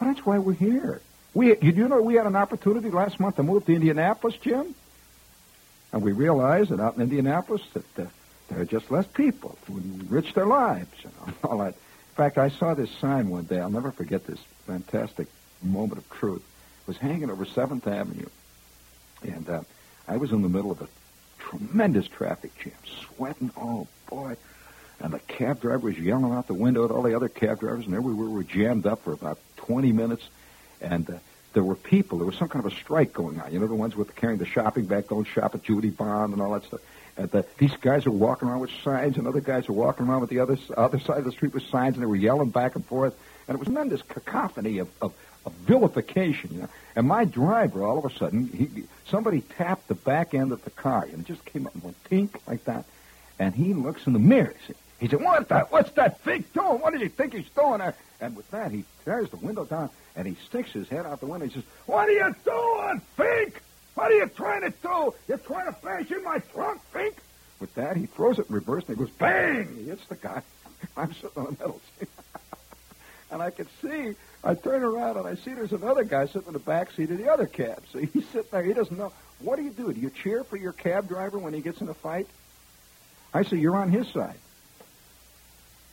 well, 0.00 0.12
that's 0.12 0.24
why 0.24 0.38
we're 0.38 0.52
here. 0.52 1.02
We, 1.34 1.56
you 1.60 1.88
know, 1.88 2.02
we 2.02 2.14
had 2.14 2.26
an 2.26 2.36
opportunity 2.36 2.90
last 2.90 3.20
month 3.20 3.36
to 3.36 3.42
move 3.42 3.66
to 3.66 3.74
Indianapolis, 3.74 4.36
Jim, 4.36 4.74
and 5.92 6.02
we 6.02 6.12
realized 6.12 6.70
that 6.70 6.80
out 6.80 6.96
in 6.96 7.02
Indianapolis 7.02 7.62
that 7.74 7.98
uh, 7.98 8.06
there 8.48 8.60
are 8.60 8.64
just 8.64 8.90
less 8.90 9.06
people 9.06 9.56
to 9.66 9.76
enrich 9.76 10.34
their 10.34 10.46
lives, 10.46 10.90
know, 11.04 11.32
all 11.44 11.58
that. 11.58 11.74
In 11.74 12.16
fact, 12.16 12.38
I 12.38 12.48
saw 12.48 12.74
this 12.74 12.90
sign 12.98 13.28
one 13.28 13.44
day. 13.44 13.60
I'll 13.60 13.70
never 13.70 13.92
forget 13.92 14.26
this 14.26 14.40
fantastic 14.66 15.28
moment 15.62 15.98
of 15.98 16.10
truth. 16.10 16.42
It 16.82 16.88
was 16.88 16.96
hanging 16.96 17.30
over 17.30 17.44
Seventh 17.44 17.86
Avenue, 17.86 18.28
and 19.22 19.48
uh, 19.48 19.62
I 20.08 20.16
was 20.16 20.32
in 20.32 20.42
the 20.42 20.48
middle 20.48 20.70
of 20.70 20.82
a 20.82 20.88
tremendous 21.38 22.08
traffic 22.08 22.50
jam, 22.58 22.72
sweating. 23.06 23.52
Oh 23.56 23.86
boy! 24.08 24.36
And 24.98 25.12
the 25.12 25.20
cab 25.20 25.60
driver 25.60 25.86
was 25.86 25.98
yelling 25.98 26.32
out 26.32 26.46
the 26.46 26.54
window 26.54 26.84
at 26.84 26.90
all 26.90 27.02
the 27.02 27.14
other 27.14 27.28
cab 27.28 27.60
drivers, 27.60 27.84
and 27.84 27.94
there 27.94 28.02
we 28.02 28.12
were, 28.12 28.26
we 28.26 28.34
were 28.34 28.44
jammed 28.44 28.86
up 28.86 29.04
for 29.04 29.12
about 29.12 29.38
20 29.70 29.92
minutes. 29.92 30.28
And 30.80 31.08
uh, 31.08 31.14
there 31.52 31.62
were 31.62 31.76
people. 31.76 32.18
There 32.18 32.26
was 32.26 32.36
some 32.36 32.48
kind 32.48 32.64
of 32.64 32.72
a 32.72 32.74
strike 32.74 33.12
going 33.12 33.40
on. 33.40 33.52
You 33.52 33.60
know, 33.60 33.68
the 33.68 33.74
ones 33.74 33.94
with 33.94 34.16
carrying 34.16 34.40
the 34.40 34.46
shopping 34.46 34.86
bag, 34.86 35.08
don't 35.08 35.24
shop 35.24 35.54
at 35.54 35.62
Judy 35.62 35.90
Bond 35.90 36.32
and 36.32 36.42
all 36.42 36.52
that 36.54 36.64
stuff. 36.64 36.80
And 37.16 37.30
the, 37.30 37.44
these 37.58 37.76
guys 37.80 38.04
are 38.06 38.10
walking 38.10 38.48
around 38.48 38.60
with 38.60 38.70
signs, 38.82 39.16
and 39.16 39.28
other 39.28 39.40
guys 39.40 39.68
are 39.68 39.72
walking 39.72 40.06
around 40.06 40.22
with 40.22 40.30
the 40.30 40.40
other 40.40 40.58
other 40.76 40.98
side 40.98 41.18
of 41.18 41.24
the 41.24 41.32
street 41.32 41.54
with 41.54 41.64
signs, 41.64 41.94
and 41.94 42.02
they 42.02 42.06
were 42.06 42.16
yelling 42.16 42.50
back 42.50 42.74
and 42.74 42.84
forth. 42.84 43.16
And 43.46 43.54
it 43.54 43.58
was 43.58 43.66
tremendous 43.66 44.02
cacophony 44.02 44.78
of, 44.78 44.88
of, 45.00 45.12
of 45.46 45.52
vilification, 45.52 46.50
you 46.52 46.60
know. 46.62 46.68
And 46.96 47.06
my 47.06 47.24
driver, 47.24 47.84
all 47.84 47.98
of 47.98 48.04
a 48.04 48.16
sudden, 48.16 48.46
he 48.48 48.84
somebody 49.08 49.40
tapped 49.40 49.86
the 49.86 49.94
back 49.94 50.34
end 50.34 50.50
of 50.50 50.64
the 50.64 50.70
car, 50.70 51.02
and 51.02 51.20
it 51.20 51.26
just 51.26 51.44
came 51.44 51.66
up 51.66 51.74
and 51.74 51.82
went 51.84 52.04
pink 52.04 52.40
like 52.46 52.64
that. 52.64 52.84
And 53.38 53.54
he 53.54 53.74
looks 53.74 54.06
in 54.06 54.14
the 54.14 54.18
mirror. 54.18 54.54
He 55.00 55.08
said, 55.08 55.22
"What 55.22 55.48
the? 55.48 55.60
What's 55.70 55.90
that 55.92 56.20
fake 56.20 56.52
doing? 56.52 56.80
What 56.80 56.92
does 56.92 57.02
he 57.02 57.08
think 57.08 57.32
he's 57.32 57.48
doing 57.50 57.78
there?" 57.78 57.94
And 58.20 58.36
with 58.36 58.50
that, 58.50 58.70
he 58.70 58.84
tears 59.04 59.30
the 59.30 59.38
window 59.38 59.64
down 59.64 59.88
and 60.14 60.26
he 60.26 60.36
sticks 60.46 60.72
his 60.72 60.88
head 60.88 61.06
out 61.06 61.20
the 61.20 61.26
window. 61.26 61.46
He 61.46 61.52
says, 61.54 61.64
"What 61.86 62.08
are 62.08 62.12
you 62.12 62.34
doing, 62.44 63.00
Fink? 63.16 63.62
What 63.94 64.12
are 64.12 64.16
you 64.16 64.26
trying 64.26 64.60
to 64.60 64.70
do? 64.70 65.14
You're 65.26 65.38
trying 65.38 65.66
to 65.66 65.76
bash 65.82 66.10
in 66.10 66.22
my 66.22 66.38
trunk, 66.38 66.82
Fink?" 66.92 67.16
With 67.60 67.74
that, 67.74 67.96
he 67.96 68.06
throws 68.06 68.38
it 68.38 68.48
in 68.48 68.54
reverse 68.54 68.84
and 68.88 68.96
he 68.96 69.04
goes 69.04 69.12
bang! 69.14 69.74
He 69.76 69.84
hits 69.84 70.06
the 70.06 70.16
guy. 70.16 70.42
I'm 70.96 71.12
sitting 71.14 71.30
on 71.36 71.44
the 71.44 71.50
middle 71.52 71.80
seat. 71.98 72.08
and 73.30 73.42
I 73.42 73.50
can 73.50 73.66
see, 73.82 74.14
I 74.42 74.54
turn 74.54 74.82
around 74.82 75.16
and 75.16 75.26
I 75.26 75.34
see 75.34 75.52
there's 75.52 75.72
another 75.72 76.04
guy 76.04 76.26
sitting 76.26 76.46
in 76.48 76.52
the 76.54 76.58
back 76.58 76.90
seat 76.92 77.10
of 77.10 77.18
the 77.18 77.30
other 77.30 77.46
cab. 77.46 77.82
So 77.92 77.98
he's 77.98 78.26
sitting 78.28 78.48
there. 78.50 78.62
He 78.62 78.72
doesn't 78.72 78.96
know. 78.96 79.12
What 79.40 79.56
do 79.56 79.62
you 79.62 79.70
do? 79.70 79.92
Do 79.92 80.00
you 80.00 80.10
cheer 80.10 80.44
for 80.44 80.56
your 80.56 80.72
cab 80.72 81.08
driver 81.08 81.38
when 81.38 81.54
he 81.54 81.60
gets 81.60 81.80
in 81.80 81.88
a 81.88 81.94
fight? 81.94 82.26
I 83.32 83.42
say, 83.42 83.58
you're 83.58 83.76
on 83.76 83.90
his 83.90 84.08
side. 84.08 84.36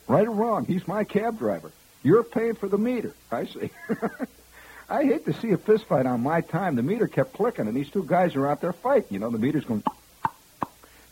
Right 0.08 0.26
or 0.26 0.32
wrong, 0.32 0.64
he's 0.64 0.88
my 0.88 1.04
cab 1.04 1.38
driver. 1.38 1.70
You're 2.02 2.22
paying 2.22 2.54
for 2.54 2.68
the 2.68 2.78
meter. 2.78 3.14
I 3.30 3.44
see. 3.44 3.70
I 4.88 5.04
hate 5.04 5.26
to 5.26 5.34
see 5.34 5.50
a 5.50 5.58
fistfight 5.58 6.06
on 6.06 6.22
my 6.22 6.40
time. 6.40 6.76
The 6.76 6.82
meter 6.82 7.06
kept 7.06 7.34
clicking, 7.34 7.66
and 7.66 7.76
these 7.76 7.90
two 7.90 8.04
guys 8.04 8.34
are 8.34 8.46
out 8.46 8.62
there 8.62 8.72
fighting. 8.72 9.08
You 9.10 9.18
know, 9.18 9.28
the 9.28 9.38
meter's 9.38 9.64
going. 9.64 9.82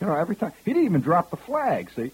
You 0.00 0.06
know, 0.06 0.14
every 0.14 0.34
time. 0.34 0.52
He 0.64 0.72
didn't 0.72 0.86
even 0.86 1.00
drop 1.02 1.30
the 1.30 1.36
flag, 1.36 1.90
see? 1.94 2.10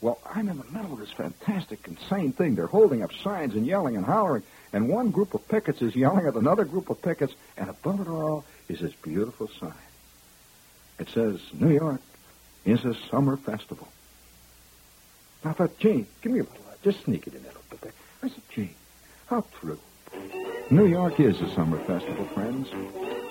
Well, 0.00 0.18
I'm 0.34 0.48
in 0.48 0.58
the 0.58 0.64
middle 0.64 0.94
of 0.94 0.98
this 0.98 1.12
fantastic, 1.12 1.86
insane 1.86 2.32
thing. 2.32 2.54
They're 2.54 2.66
holding 2.66 3.02
up 3.02 3.12
signs 3.22 3.54
and 3.54 3.66
yelling 3.66 3.96
and 3.96 4.04
hollering, 4.04 4.42
and 4.72 4.88
one 4.88 5.10
group 5.10 5.34
of 5.34 5.46
pickets 5.48 5.80
is 5.80 5.94
yelling 5.94 6.26
at 6.26 6.34
another 6.34 6.64
group 6.64 6.90
of 6.90 7.00
pickets, 7.00 7.34
and 7.56 7.70
above 7.70 8.00
it 8.00 8.08
all 8.08 8.44
is 8.68 8.80
this 8.80 8.94
beautiful 8.94 9.48
sign. 9.60 9.72
It 10.98 11.08
says, 11.10 11.40
New 11.52 11.70
York 11.70 12.00
is 12.64 12.84
a 12.84 12.94
summer 13.10 13.36
festival. 13.36 13.86
I 15.44 15.52
thought, 15.52 15.78
gee, 15.78 16.06
give 16.20 16.32
me 16.32 16.40
a 16.40 16.42
little, 16.42 16.58
just 16.82 17.04
sneak 17.04 17.26
it 17.26 17.34
in 17.34 17.40
a 17.40 17.46
little 17.46 17.62
bit 17.70 17.80
there. 17.80 17.92
I 18.22 18.28
said, 18.28 18.42
gee, 18.54 18.70
how 19.26 19.44
true. 19.60 19.78
New 20.70 20.86
York 20.86 21.18
is 21.20 21.40
a 21.40 21.50
summer 21.54 21.78
festival, 21.78 22.24
friends. 22.26 22.68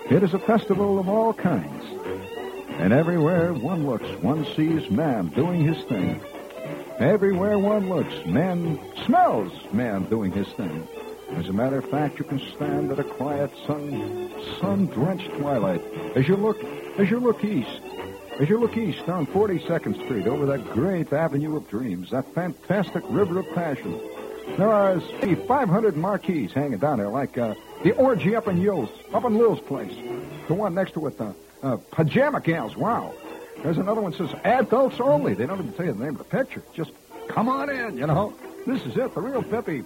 It 0.09 0.23
is 0.23 0.33
a 0.33 0.39
festival 0.39 0.99
of 0.99 1.07
all 1.07 1.33
kinds. 1.33 1.85
And 2.69 2.91
everywhere 2.93 3.53
one 3.53 3.85
looks, 3.85 4.07
one 4.21 4.45
sees 4.55 4.89
man 4.89 5.27
doing 5.29 5.63
his 5.63 5.83
thing. 5.85 6.19
Everywhere 6.99 7.57
one 7.57 7.89
looks, 7.89 8.13
man 8.25 8.79
smells 9.05 9.53
man 9.71 10.03
doing 10.05 10.31
his 10.31 10.47
thing. 10.49 10.87
As 11.31 11.47
a 11.47 11.53
matter 11.53 11.77
of 11.77 11.89
fact, 11.89 12.19
you 12.19 12.25
can 12.25 12.39
stand 12.55 12.91
at 12.91 12.99
a 12.99 13.03
quiet 13.03 13.51
sun, 13.65 14.29
sun-drenched 14.59 15.31
twilight 15.37 15.81
as 16.15 16.27
you 16.27 16.35
look, 16.35 16.61
as 16.97 17.09
you 17.09 17.19
look 17.19 17.43
east. 17.43 17.81
As 18.41 18.49
you 18.49 18.57
look 18.57 18.75
east 18.75 19.07
on 19.07 19.27
42nd 19.27 20.03
Street 20.03 20.25
over 20.25 20.47
that 20.47 20.65
great 20.73 21.13
avenue 21.13 21.55
of 21.55 21.69
dreams, 21.69 22.09
that 22.09 22.25
fantastic 22.33 23.03
river 23.07 23.37
of 23.37 23.47
passion, 23.53 24.01
there 24.57 24.71
are 24.71 24.99
500 24.99 25.95
marquees 25.95 26.51
hanging 26.51 26.79
down 26.79 26.97
there, 26.97 27.09
like 27.09 27.37
uh, 27.37 27.53
the 27.83 27.91
orgy 27.91 28.35
up 28.35 28.47
in 28.47 28.59
Yill's, 28.59 28.89
up 29.13 29.25
in 29.25 29.37
Lil's 29.37 29.59
place. 29.59 29.93
The 30.47 30.55
one 30.55 30.73
next 30.73 30.95
to 30.95 31.05
it, 31.05 31.19
the 31.19 31.35
uh, 31.61 31.77
pajama 31.91 32.41
gals. 32.41 32.75
Wow. 32.75 33.13
There's 33.61 33.77
another 33.77 34.01
one 34.01 34.09
that 34.09 34.17
says 34.17 34.33
adults 34.43 34.99
only. 34.99 35.35
They 35.35 35.45
don't 35.45 35.59
even 35.59 35.73
tell 35.73 35.85
you 35.85 35.93
the 35.93 36.03
name 36.03 36.15
of 36.15 36.17
the 36.17 36.23
picture. 36.23 36.63
Just 36.73 36.93
come 37.27 37.47
on 37.47 37.69
in, 37.69 37.95
you 37.95 38.07
know. 38.07 38.33
This 38.65 38.81
is 38.87 38.97
it, 38.97 39.13
the 39.13 39.21
real 39.21 39.43
Pippi. 39.43 39.83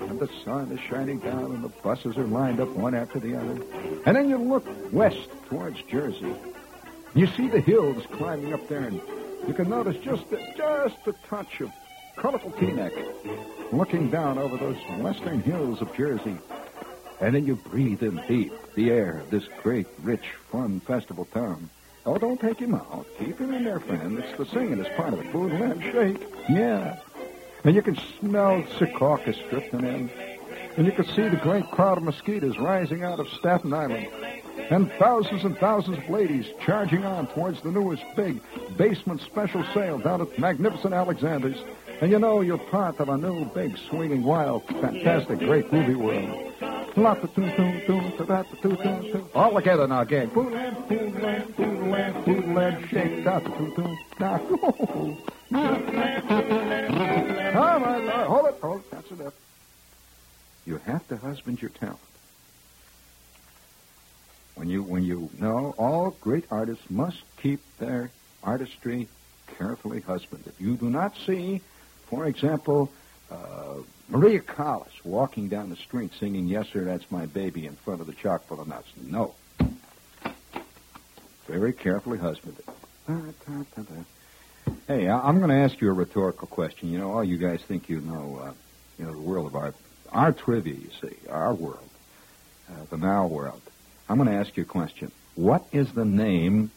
And 0.00 0.18
the 0.18 0.28
sun 0.44 0.72
is 0.72 0.80
shining 0.80 1.20
down, 1.20 1.52
and 1.52 1.62
the 1.62 1.68
buses 1.68 2.18
are 2.18 2.26
lined 2.26 2.58
up 2.58 2.70
one 2.70 2.96
after 2.96 3.20
the 3.20 3.36
other. 3.36 3.62
And 4.04 4.16
then 4.16 4.28
you 4.28 4.36
look 4.36 4.66
west 4.92 5.28
towards 5.48 5.80
Jersey. 5.82 6.34
You 7.14 7.26
see 7.26 7.48
the 7.48 7.60
hills 7.60 8.04
climbing 8.12 8.52
up 8.52 8.68
there, 8.68 8.84
and 8.84 9.00
You 9.46 9.54
can 9.54 9.70
notice 9.70 9.96
just 10.02 10.30
a, 10.32 10.36
just 10.56 11.06
a 11.06 11.12
touch 11.26 11.60
of 11.60 11.70
colorful 12.16 12.50
Teaneck 12.52 12.92
looking 13.72 14.10
down 14.10 14.36
over 14.36 14.56
those 14.56 14.76
western 14.98 15.40
hills 15.40 15.80
of 15.80 15.94
Jersey. 15.94 16.36
And 17.20 17.34
then 17.34 17.46
you 17.46 17.56
breathe 17.56 18.02
in 18.02 18.20
deep 18.28 18.52
the 18.74 18.90
air 18.90 19.18
of 19.18 19.30
this 19.30 19.44
great, 19.62 19.86
rich, 20.02 20.24
fun 20.52 20.80
festival 20.80 21.24
town. 21.32 21.70
Oh, 22.04 22.18
don't 22.18 22.40
take 22.40 22.58
him 22.58 22.74
out. 22.74 23.06
Keep 23.18 23.38
him 23.38 23.54
in 23.54 23.64
there, 23.64 23.80
friend. 23.80 24.18
It's 24.18 24.36
the 24.36 24.46
singing 24.46 24.78
is 24.78 24.96
part 24.96 25.14
of 25.14 25.20
it. 25.20 25.32
Food, 25.32 25.52
land, 25.52 25.82
shake. 25.82 26.26
Yeah. 26.48 26.98
And 27.64 27.74
you 27.74 27.82
can 27.82 27.98
smell 28.20 28.62
Secaucus 28.78 29.36
drifting 29.50 29.84
in. 29.84 30.10
And 30.76 30.86
you 30.86 30.92
can 30.92 31.04
see 31.06 31.28
the 31.28 31.36
great 31.36 31.68
crowd 31.70 31.98
of 31.98 32.04
mosquitoes 32.04 32.56
rising 32.58 33.02
out 33.02 33.18
of 33.18 33.28
Staten 33.28 33.72
Island. 33.72 34.08
And 34.70 34.92
thousands 34.92 35.44
and 35.44 35.56
thousands 35.56 35.98
of 35.98 36.08
ladies 36.10 36.46
charging 36.64 37.04
on 37.04 37.26
towards 37.28 37.62
the 37.62 37.72
newest 37.72 38.04
big 38.14 38.40
basement 38.76 39.22
special 39.22 39.64
sale 39.72 39.98
down 39.98 40.20
at 40.20 40.38
Magnificent 40.38 40.92
Alexander's. 40.92 41.56
And 42.00 42.10
you 42.10 42.18
know 42.18 42.42
you're 42.42 42.58
part 42.58 43.00
of 43.00 43.08
a 43.08 43.16
new, 43.16 43.46
big, 43.46 43.78
swinging, 43.88 44.22
wild, 44.22 44.64
fantastic, 44.66 45.38
great 45.38 45.72
movie 45.72 45.94
world. 45.94 46.52
All 49.34 49.54
together 49.54 49.86
now, 49.86 50.04
gang. 50.04 50.30
Foodland, 50.30 50.86
foodland, 50.88 51.52
foodland, 51.54 52.24
foodland, 52.24 52.88
shake. 52.88 53.24
All 57.56 57.80
right, 57.80 58.26
hold 58.26 58.46
it, 58.46 58.54
hold 58.60 58.80
it. 58.80 58.90
That's 58.90 59.10
enough. 59.12 59.34
You 60.66 60.78
have 60.84 61.06
to 61.08 61.16
husband 61.16 61.62
your 61.62 61.70
talent. 61.70 61.98
When 64.58 64.68
you 64.68 64.82
when 64.82 65.04
you 65.04 65.30
know 65.38 65.72
all 65.78 66.16
great 66.20 66.44
artists 66.50 66.82
must 66.90 67.22
keep 67.40 67.60
their 67.78 68.10
artistry 68.42 69.06
carefully 69.56 70.00
husbanded. 70.00 70.52
You 70.58 70.74
do 70.74 70.90
not 70.90 71.16
see, 71.16 71.60
for 72.08 72.26
example, 72.26 72.90
uh, 73.30 73.74
Maria 74.08 74.40
Callas 74.40 74.92
walking 75.04 75.48
down 75.48 75.70
the 75.70 75.76
street 75.76 76.10
singing 76.18 76.48
"Yes, 76.48 76.66
sir, 76.72 76.82
that's 76.82 77.08
my 77.08 77.26
baby" 77.26 77.66
in 77.66 77.76
front 77.76 78.00
of 78.00 78.08
the 78.08 78.12
chock 78.14 78.48
full 78.48 78.60
of 78.60 78.66
nuts. 78.66 78.88
No, 79.00 79.36
very 81.46 81.72
carefully 81.72 82.18
husbanded. 82.18 82.64
Hey, 84.88 85.08
I'm 85.08 85.38
going 85.38 85.50
to 85.50 85.56
ask 85.56 85.80
you 85.80 85.88
a 85.88 85.92
rhetorical 85.92 86.48
question. 86.48 86.90
You 86.90 86.98
know, 86.98 87.12
all 87.12 87.22
you 87.22 87.38
guys 87.38 87.62
think 87.62 87.88
you 87.88 88.00
know, 88.00 88.40
uh, 88.42 88.52
you 88.98 89.04
know, 89.04 89.12
the 89.12 89.20
world 89.20 89.46
of 89.46 89.54
our 89.54 89.72
our 90.10 90.32
trivia. 90.32 90.74
You 90.74 90.90
see, 91.00 91.16
our 91.30 91.54
world, 91.54 91.88
uh, 92.68 92.84
the 92.90 92.96
now 92.96 93.28
world. 93.28 93.62
I'm 94.08 94.16
going 94.16 94.28
to 94.28 94.36
ask 94.36 94.56
you 94.56 94.62
a 94.62 94.66
question. 94.66 95.12
What 95.34 95.66
is 95.72 95.92
the 95.92 96.04
name 96.04 96.70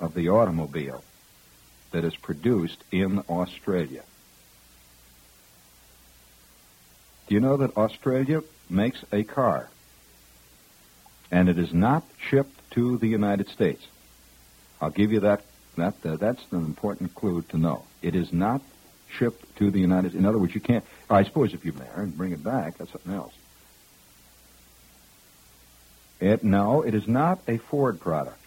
of 0.00 0.14
the 0.14 0.28
automobile 0.28 1.02
that 1.90 2.04
is 2.04 2.16
produced 2.16 2.82
in 2.90 3.20
Australia? 3.28 4.02
Do 7.26 7.34
you 7.34 7.40
know 7.40 7.56
that 7.56 7.76
Australia 7.76 8.42
makes 8.68 9.02
a 9.12 9.24
car 9.24 9.68
and 11.30 11.48
it 11.48 11.58
is 11.58 11.72
not 11.72 12.04
shipped 12.28 12.70
to 12.72 12.98
the 12.98 13.08
United 13.08 13.48
States? 13.48 13.84
I'll 14.80 14.90
give 14.90 15.12
you 15.12 15.20
that. 15.20 15.42
That 15.76 15.94
uh, 16.04 16.16
that's 16.16 16.44
an 16.52 16.58
important 16.58 17.14
clue 17.16 17.42
to 17.48 17.58
know. 17.58 17.84
It 18.00 18.14
is 18.14 18.32
not 18.32 18.60
shipped 19.10 19.56
to 19.56 19.70
the 19.70 19.80
United. 19.80 20.10
States. 20.10 20.20
In 20.20 20.26
other 20.26 20.38
words, 20.38 20.54
you 20.54 20.60
can't. 20.60 20.84
I 21.10 21.24
suppose 21.24 21.52
if 21.52 21.64
you're 21.64 21.74
there 21.74 21.94
and 21.96 22.16
bring 22.16 22.32
it 22.32 22.44
back, 22.44 22.78
that's 22.78 22.92
something 22.92 23.12
else. 23.12 23.32
It 26.24 26.42
no, 26.42 26.82
it 26.82 26.94
is 26.94 27.06
not 27.06 27.40
a 27.46 27.58
Ford 27.58 28.00
product. 28.00 28.40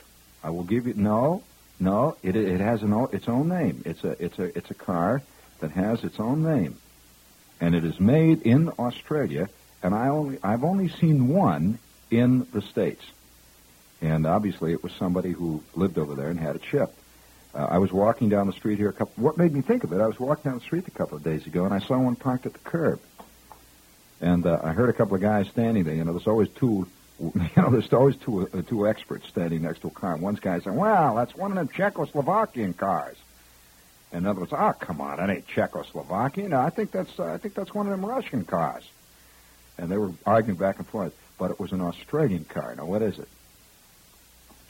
I 0.44 0.50
will 0.50 0.64
give 0.64 0.88
you 0.88 0.94
no, 0.96 1.44
no. 1.80 2.18
It 2.24 2.36
it 2.36 2.60
has 2.60 2.84
an 2.84 2.94
its 3.12 3.28
own 3.28 3.50
name. 3.50 3.84
It's 3.86 4.04
a 4.04 4.24
it's 4.24 4.40
a 4.40 4.58
it's 4.58 4.72
a 4.72 4.76
car 4.76 5.22
that 5.60 5.72
has 5.72 6.04
its 6.04 6.20
own 6.20 6.44
name 6.44 6.78
and 7.60 7.76
it 7.76 7.84
is 7.84 8.00
made 8.00 8.42
in 8.44 8.70
Australia. 8.80 9.50
And 9.84 9.94
I 9.94 10.08
only 10.08 10.40
I've 10.44 10.64
only 10.64 10.90
seen 10.90 11.28
one 11.28 11.78
in 12.10 12.48
the 12.52 12.62
states, 12.62 13.06
and 14.02 14.26
obviously 14.26 14.72
it 14.74 14.82
was 14.82 14.92
somebody 14.94 15.32
who 15.32 15.64
lived 15.76 15.98
over 15.98 16.16
there 16.16 16.30
and 16.30 16.40
had 16.40 16.56
it 16.56 16.64
shipped. 16.64 16.98
Uh, 17.54 17.68
I 17.70 17.78
was 17.78 17.94
walking 17.94 18.30
down 18.30 18.48
the 18.48 18.54
street 18.54 18.80
here 18.80 18.90
a 18.90 18.94
couple. 18.94 19.24
What 19.24 19.38
made 19.38 19.54
me 19.54 19.62
think 19.62 19.84
of 19.84 19.94
it? 19.94 20.02
I 20.02 20.08
was 20.08 20.20
walking 20.20 20.50
down 20.52 20.60
the 20.60 20.66
street 20.66 20.88
a 20.88 20.92
couple 20.92 21.18
of 21.18 21.24
days 21.24 21.46
ago, 21.46 21.66
and 21.66 21.74
I 21.74 21.80
saw 21.80 21.98
one 21.98 22.16
parked 22.16 22.46
at 22.46 22.54
the 22.54 22.60
curb. 22.60 23.00
And 24.20 24.48
uh, 24.48 24.60
I 24.64 24.74
heard 24.74 24.90
a 24.90 24.94
couple 24.94 25.16
of 25.16 25.22
guys 25.22 25.48
standing 25.50 25.84
there. 25.84 25.94
You 25.94 26.04
know, 26.04 26.14
there's 26.14 26.28
always 26.28 26.50
two. 26.50 26.88
You 27.34 27.64
know, 27.64 27.70
there's 27.72 27.92
always 27.94 28.16
two 28.16 28.48
uh, 28.48 28.62
two 28.62 28.88
experts 28.88 29.28
standing 29.28 29.64
next 29.64 29.82
to 29.82 29.88
a 29.88 29.92
car. 29.92 30.14
And 30.14 30.22
one 30.22 30.36
guy 30.36 30.60
saying, 30.60 30.76
"Well, 30.76 31.16
that's 31.16 31.36
one 31.36 31.52
of 31.52 31.58
them 31.58 31.68
Czechoslovakian 31.68 32.78
cars." 32.78 33.18
In 34.12 34.26
other 34.26 34.42
words, 34.42 34.54
oh 34.54 34.74
come 34.80 35.02
on, 35.02 35.18
that 35.18 35.30
ain't 35.30 35.48
Czechoslovakian. 35.48 36.54
I 36.54 36.70
think 36.70 36.92
that's 36.92 37.20
uh, 37.20 37.26
I 37.26 37.38
think 37.38 37.56
that's 37.56 37.74
one 37.74 37.88
of 37.88 37.92
them 37.92 38.06
Russian 38.06 38.46
cars. 38.46 38.88
And 39.78 39.90
they 39.90 39.98
were 39.98 40.12
arguing 40.26 40.58
back 40.58 40.78
and 40.78 40.88
forth, 40.88 41.16
but 41.38 41.52
it 41.52 41.60
was 41.60 41.72
an 41.72 41.82
Australian 41.82 42.46
car. 42.46 42.74
Now 42.76 42.86
what 42.86 43.02
is 43.02 43.20
it? 43.20 43.28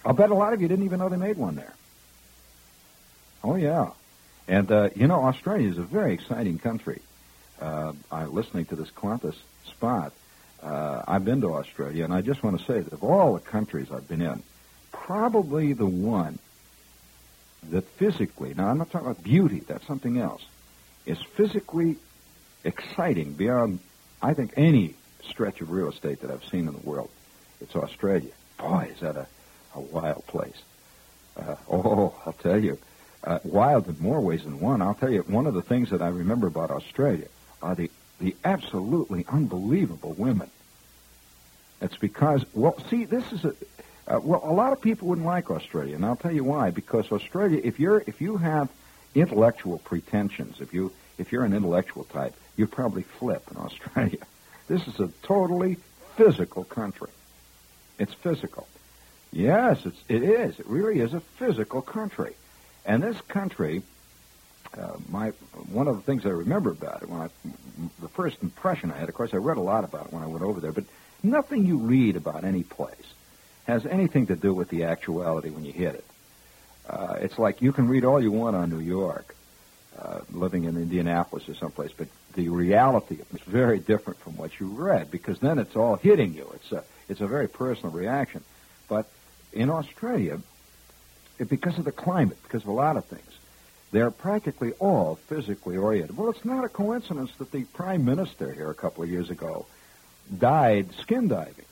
I'll 0.06 0.14
bet 0.14 0.30
a 0.30 0.36
lot 0.36 0.54
of 0.54 0.62
you 0.62 0.68
didn't 0.68 0.86
even 0.86 1.00
know 1.00 1.10
they 1.10 1.18
made 1.18 1.38
one 1.38 1.56
there. 1.56 1.74
Oh 3.44 3.56
yeah, 3.56 3.92
and 4.48 4.72
uh, 4.72 4.90
you 4.96 5.08
know 5.08 5.24
Australia 5.24 5.70
is 5.70 5.78
a 5.78 5.84
very 5.84 6.14
exciting 6.14 6.60
country. 6.60 7.02
Uh, 7.62 7.94
I'm 8.12 8.34
listening 8.34 8.66
to 8.66 8.76
this 8.76 8.90
Qantas 8.92 9.36
spot. 9.66 10.14
Uh, 10.68 11.02
I've 11.08 11.24
been 11.24 11.40
to 11.42 11.54
Australia, 11.54 12.04
and 12.04 12.14
I 12.14 12.20
just 12.20 12.44
want 12.44 12.60
to 12.60 12.66
say 12.66 12.82
that 12.82 12.92
of 12.92 13.02
all 13.02 13.36
the 13.36 13.40
countries 13.40 13.88
I've 13.90 14.08
been 14.08 14.22
in, 14.22 14.44
probably 14.92 15.72
the 15.72 15.86
one 15.86 16.40
that 17.70 17.88
physically, 17.92 18.54
now 18.54 18.68
I'm 18.68 18.78
not 18.78 18.92
talking 18.92 19.08
about 19.08 19.24
beauty, 19.24 19.62
that's 19.62 19.88
something 19.88 20.20
else, 20.20 20.44
is 21.06 21.20
physically 21.36 21.96
exciting 22.66 23.34
beyond, 23.34 23.80
I 24.22 24.34
think, 24.34 24.56
any 24.58 24.96
stretch 25.30 25.62
of 25.62 25.72
real 25.72 25.88
estate 25.88 26.20
that 26.22 26.32
I've 26.32 26.44
seen 26.46 26.68
in 26.68 26.74
the 26.74 26.90
world. 26.90 27.10
It's 27.62 27.76
Australia. 27.76 28.32
Boy, 28.58 28.92
is 28.94 29.00
that 29.00 29.16
a, 29.16 29.28
a 29.74 29.80
wild 29.80 30.28
place. 30.28 30.62
Uh, 31.38 31.56
oh, 31.72 32.14
I'll 32.26 32.34
tell 32.34 32.62
you, 32.62 32.78
uh, 33.24 33.40
wild 33.46 33.88
in 33.88 33.96
more 34.02 34.20
ways 34.20 34.44
than 34.44 34.60
one. 34.60 34.82
I'll 34.82 34.96
tell 34.96 35.12
you, 35.12 35.22
one 35.22 35.48
of 35.48 35.54
the 35.54 35.62
things 35.62 35.92
that 35.92 36.02
I 36.02 36.10
remember 36.10 36.48
about 36.48 36.72
Australia 36.72 37.28
are 37.62 37.76
the, 37.76 37.90
the 38.20 38.36
absolutely 38.44 39.26
unbelievable 39.30 40.12
women. 40.12 40.50
It's 41.82 41.98
because, 41.98 42.46
well, 42.54 42.78
see, 42.90 43.06
this 43.06 43.32
is 43.32 43.46
a, 43.46 43.54
uh, 44.08 44.20
well, 44.22 44.42
a 44.44 44.54
lot 44.54 44.74
of 44.74 44.82
people 44.82 45.08
wouldn't 45.10 45.28
like 45.28 45.52
Australia, 45.52 45.96
and 45.96 46.06
I'll 46.06 46.16
tell 46.16 46.32
you 46.32 46.44
why. 46.44 46.72
Because 46.72 47.12
Australia, 47.12 47.62
if 47.64 47.80
you're 47.80 48.04
if 48.08 48.22
you 48.22 48.38
have 48.38 48.70
intellectual 49.14 49.80
pretensions, 49.80 50.62
if 50.62 50.74
you 50.74 50.92
if 51.18 51.32
you're 51.32 51.44
an 51.44 51.54
intellectual 51.54 52.06
type, 52.06 52.34
you 52.56 52.68
probably 52.68 53.04
flip 53.04 53.44
in 53.52 53.58
Australia. 53.68 54.26
This 54.68 54.88
is 54.88 55.00
a 55.00 55.10
totally 55.24 55.78
physical 56.16 56.64
country. 56.64 57.10
It's 58.00 58.14
physical. 58.14 58.68
Yes, 59.32 59.86
it's, 59.86 60.00
it 60.08 60.24
is. 60.24 60.60
It 60.60 60.68
really 60.68 61.00
is 61.00 61.14
a 61.14 61.20
physical 61.20 61.82
country. 61.82 62.34
And 62.86 63.04
this 63.04 63.20
country, 63.28 63.82
uh, 64.78 64.94
my 65.10 65.30
one 65.70 65.88
of 65.88 65.98
the 65.98 66.02
things 66.02 66.26
I 66.26 66.30
remember 66.30 66.72
about 66.72 67.04
it, 67.04 67.10
when 67.10 67.22
I, 67.22 67.30
the 68.02 68.08
first 68.10 68.42
impression 68.42 68.92
I 68.92 68.98
had, 68.98 69.10
of 69.10 69.16
course, 69.16 69.34
I 69.34 69.38
read 69.38 69.58
a 69.58 69.62
lot 69.62 69.84
about 69.84 70.08
it 70.08 70.14
when 70.14 70.24
I 70.24 70.28
went 70.28 70.44
over 70.44 70.62
there, 70.62 70.72
but 70.72 70.86
nothing 71.24 71.66
you 71.66 71.78
read 71.78 72.16
about 72.16 72.44
any 72.44 72.64
place 72.64 72.96
has 73.66 73.86
anything 73.86 74.28
to 74.28 74.36
do 74.36 74.54
with 74.54 74.70
the 74.70 74.86
actuality 74.86 75.50
when 75.50 75.66
you 75.66 75.74
hit 75.74 75.96
it. 75.96 76.06
Uh, 76.90 77.18
it's 77.20 77.38
like 77.38 77.62
you 77.62 77.74
can 77.74 77.88
read 77.88 78.06
all 78.06 78.22
you 78.22 78.32
want 78.32 78.56
on 78.56 78.70
New 78.70 78.80
York, 78.80 79.36
uh, 80.00 80.20
living 80.32 80.64
in 80.64 80.78
Indianapolis 80.78 81.50
or 81.50 81.54
someplace, 81.54 81.92
but 81.92 82.08
the 82.34 82.48
reality 82.50 83.18
is 83.34 83.42
very 83.42 83.80
different 83.80 84.20
from 84.20 84.38
what 84.38 84.58
you 84.60 84.68
read 84.68 85.12
because 85.12 85.40
then 85.40 85.60
it's 85.60 85.76
all 85.76 85.96
hitting 85.96 86.34
you. 86.34 86.50
It's 86.56 86.72
a 86.72 86.84
it's 87.10 87.22
a 87.22 87.28
very 87.28 87.48
personal 87.48 87.92
reaction. 87.92 88.44
But 88.88 89.10
in 89.52 89.70
Australia, 89.70 90.40
it, 91.40 91.50
because 91.50 91.78
of 91.78 91.86
the 91.86 91.92
climate, 91.92 92.38
because 92.44 92.64
of 92.64 92.70
a 92.70 92.74
lot 92.74 92.96
of 92.96 93.06
things, 93.06 93.24
they're 93.92 94.12
practically 94.12 94.74
all 94.74 95.16
physically 95.28 95.78
oriented. 95.78 96.16
Well, 96.16 96.30
it's 96.30 96.46
not 96.46 96.64
a 96.64 96.70
coincidence 96.70 97.32
that 97.40 97.52
the 97.52 97.64
prime 97.64 98.06
minister 98.06 98.52
here 98.54 98.70
a 98.70 98.76
couple 98.76 99.04
of 99.04 99.10
years 99.10 99.30
ago 99.30 99.66
died 100.36 100.94
skin 101.02 101.28
diving 101.28 101.66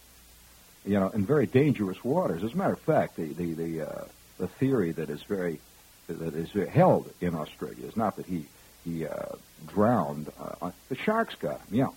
you 0.85 0.99
know, 0.99 1.09
in 1.09 1.25
very 1.25 1.47
dangerous 1.47 2.03
waters. 2.03 2.43
As 2.43 2.53
a 2.53 2.57
matter 2.57 2.73
of 2.73 2.79
fact, 2.79 3.17
the 3.17 3.25
the 3.25 3.53
the, 3.53 3.89
uh, 3.89 4.05
the 4.37 4.47
theory 4.47 4.91
that 4.91 5.09
is 5.09 5.21
very 5.23 5.59
that 6.07 6.35
is 6.35 6.51
held 6.69 7.11
in 7.21 7.35
Australia 7.35 7.85
is 7.85 7.97
not 7.97 8.15
that 8.17 8.25
he 8.25 8.45
he 8.83 9.05
uh, 9.05 9.25
drowned. 9.67 10.31
Uh, 10.39 10.71
the 10.89 10.95
sharks 10.95 11.35
got 11.35 11.59
him. 11.61 11.67
Yeah, 11.71 11.87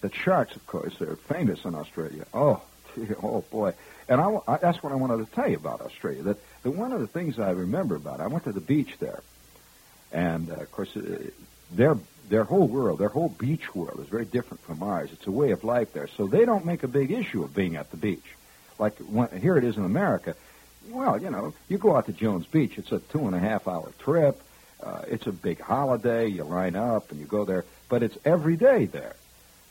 the 0.00 0.12
sharks, 0.12 0.54
of 0.54 0.66
course, 0.66 0.96
they're 0.98 1.16
famous 1.16 1.64
in 1.64 1.74
Australia. 1.74 2.24
Oh, 2.32 2.62
oh 3.22 3.44
boy. 3.50 3.74
And 4.08 4.20
I, 4.20 4.38
I, 4.48 4.56
that's 4.56 4.82
what 4.82 4.92
I 4.92 4.96
wanted 4.96 5.24
to 5.24 5.32
tell 5.32 5.48
you 5.48 5.56
about 5.56 5.80
Australia. 5.80 6.22
That, 6.22 6.38
that 6.64 6.70
one 6.72 6.92
of 6.92 7.00
the 7.00 7.06
things 7.06 7.38
I 7.38 7.50
remember 7.50 7.94
about 7.94 8.18
it, 8.18 8.24
I 8.24 8.26
went 8.26 8.42
to 8.44 8.52
the 8.52 8.60
beach 8.60 8.94
there, 8.98 9.22
and 10.12 10.50
uh, 10.50 10.54
of 10.54 10.72
course, 10.72 10.96
uh, 10.96 11.30
their 11.72 11.96
their 12.30 12.44
whole 12.44 12.68
world, 12.68 13.00
their 13.00 13.08
whole 13.08 13.28
beach 13.28 13.74
world 13.74 13.98
is 14.00 14.08
very 14.08 14.24
different 14.24 14.62
from 14.62 14.82
ours. 14.82 15.10
It's 15.12 15.26
a 15.26 15.32
way 15.32 15.50
of 15.50 15.64
life 15.64 15.92
there. 15.92 16.06
So 16.16 16.28
they 16.28 16.44
don't 16.44 16.64
make 16.64 16.84
a 16.84 16.88
big 16.88 17.10
issue 17.10 17.42
of 17.42 17.54
being 17.54 17.76
at 17.76 17.90
the 17.90 17.96
beach. 17.96 18.24
Like 18.78 18.96
when, 18.98 19.28
here 19.40 19.58
it 19.58 19.64
is 19.64 19.76
in 19.76 19.84
America. 19.84 20.36
Well, 20.88 21.20
you 21.20 21.28
know, 21.28 21.52
you 21.68 21.76
go 21.76 21.96
out 21.96 22.06
to 22.06 22.12
Jones 22.12 22.46
Beach, 22.46 22.78
it's 22.78 22.92
a 22.92 23.00
two 23.00 23.26
and 23.26 23.34
a 23.34 23.38
half 23.38 23.68
hour 23.68 23.92
trip. 23.98 24.40
Uh, 24.82 25.02
it's 25.08 25.26
a 25.26 25.32
big 25.32 25.60
holiday. 25.60 26.28
You 26.28 26.44
line 26.44 26.76
up 26.76 27.10
and 27.10 27.20
you 27.20 27.26
go 27.26 27.44
there, 27.44 27.64
but 27.88 28.02
it's 28.02 28.16
every 28.24 28.56
day 28.56 28.86
there. 28.86 29.16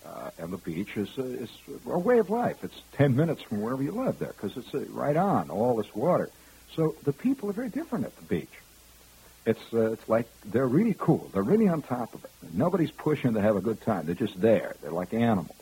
Uh, 0.05 0.29
and 0.37 0.51
the 0.51 0.57
beach 0.57 0.97
is, 0.97 1.09
uh, 1.17 1.23
is 1.23 1.49
a 1.87 1.97
way 1.97 2.19
of 2.19 2.29
life. 2.29 2.63
It's 2.63 2.81
10 2.93 3.15
minutes 3.15 3.41
from 3.41 3.61
wherever 3.61 3.81
you 3.81 3.91
live 3.91 4.19
there 4.19 4.33
because 4.35 4.57
it's 4.57 4.73
uh, 4.75 4.83
right 4.89 5.15
on, 5.15 5.49
all 5.49 5.77
this 5.77 5.95
water. 5.95 6.29
So 6.75 6.95
the 7.05 7.13
people 7.13 7.49
are 7.49 7.53
very 7.53 7.69
different 7.69 8.05
at 8.05 8.15
the 8.17 8.23
beach. 8.23 8.51
It's, 9.45 9.61
uh, 9.73 9.91
it's 9.91 10.07
like 10.07 10.27
they're 10.45 10.67
really 10.67 10.95
cool. 10.97 11.29
They're 11.33 11.43
really 11.43 11.67
on 11.67 11.81
top 11.81 12.13
of 12.13 12.23
it. 12.23 12.31
Nobody's 12.53 12.91
pushing 12.91 13.33
to 13.33 13.41
have 13.41 13.55
a 13.55 13.61
good 13.61 13.81
time. 13.81 14.05
They're 14.05 14.15
just 14.15 14.39
there. 14.39 14.75
They're 14.81 14.91
like 14.91 15.13
animals. 15.13 15.55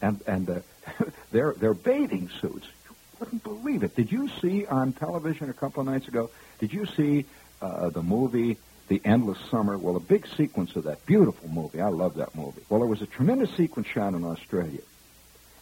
And, 0.00 0.20
and 0.26 0.48
uh, 0.48 0.60
their, 1.30 1.52
their 1.54 1.74
bathing 1.74 2.30
suits, 2.40 2.66
you 2.84 2.96
wouldn't 3.20 3.42
believe 3.42 3.82
it. 3.82 3.94
Did 3.94 4.10
you 4.10 4.28
see 4.40 4.66
on 4.66 4.92
television 4.92 5.50
a 5.50 5.52
couple 5.52 5.80
of 5.80 5.86
nights 5.86 6.08
ago, 6.08 6.30
did 6.58 6.72
you 6.72 6.86
see 6.86 7.26
uh, 7.60 7.90
the 7.90 8.02
movie 8.02 8.56
The 8.88 9.00
Endless 9.04 9.38
Summer? 9.50 9.76
Well, 9.78 9.96
a 9.96 10.00
big 10.00 10.26
sequence 10.26 10.76
of 10.76 10.84
that 10.84 11.04
beautiful 11.06 11.48
movie. 11.48 11.80
I 11.80 11.88
love 11.88 12.14
that 12.14 12.34
movie. 12.34 12.62
Well, 12.68 12.80
there 12.80 12.88
was 12.88 13.02
a 13.02 13.06
tremendous 13.06 13.54
sequence 13.56 13.88
shot 13.88 14.14
in 14.14 14.24
Australia. 14.24 14.80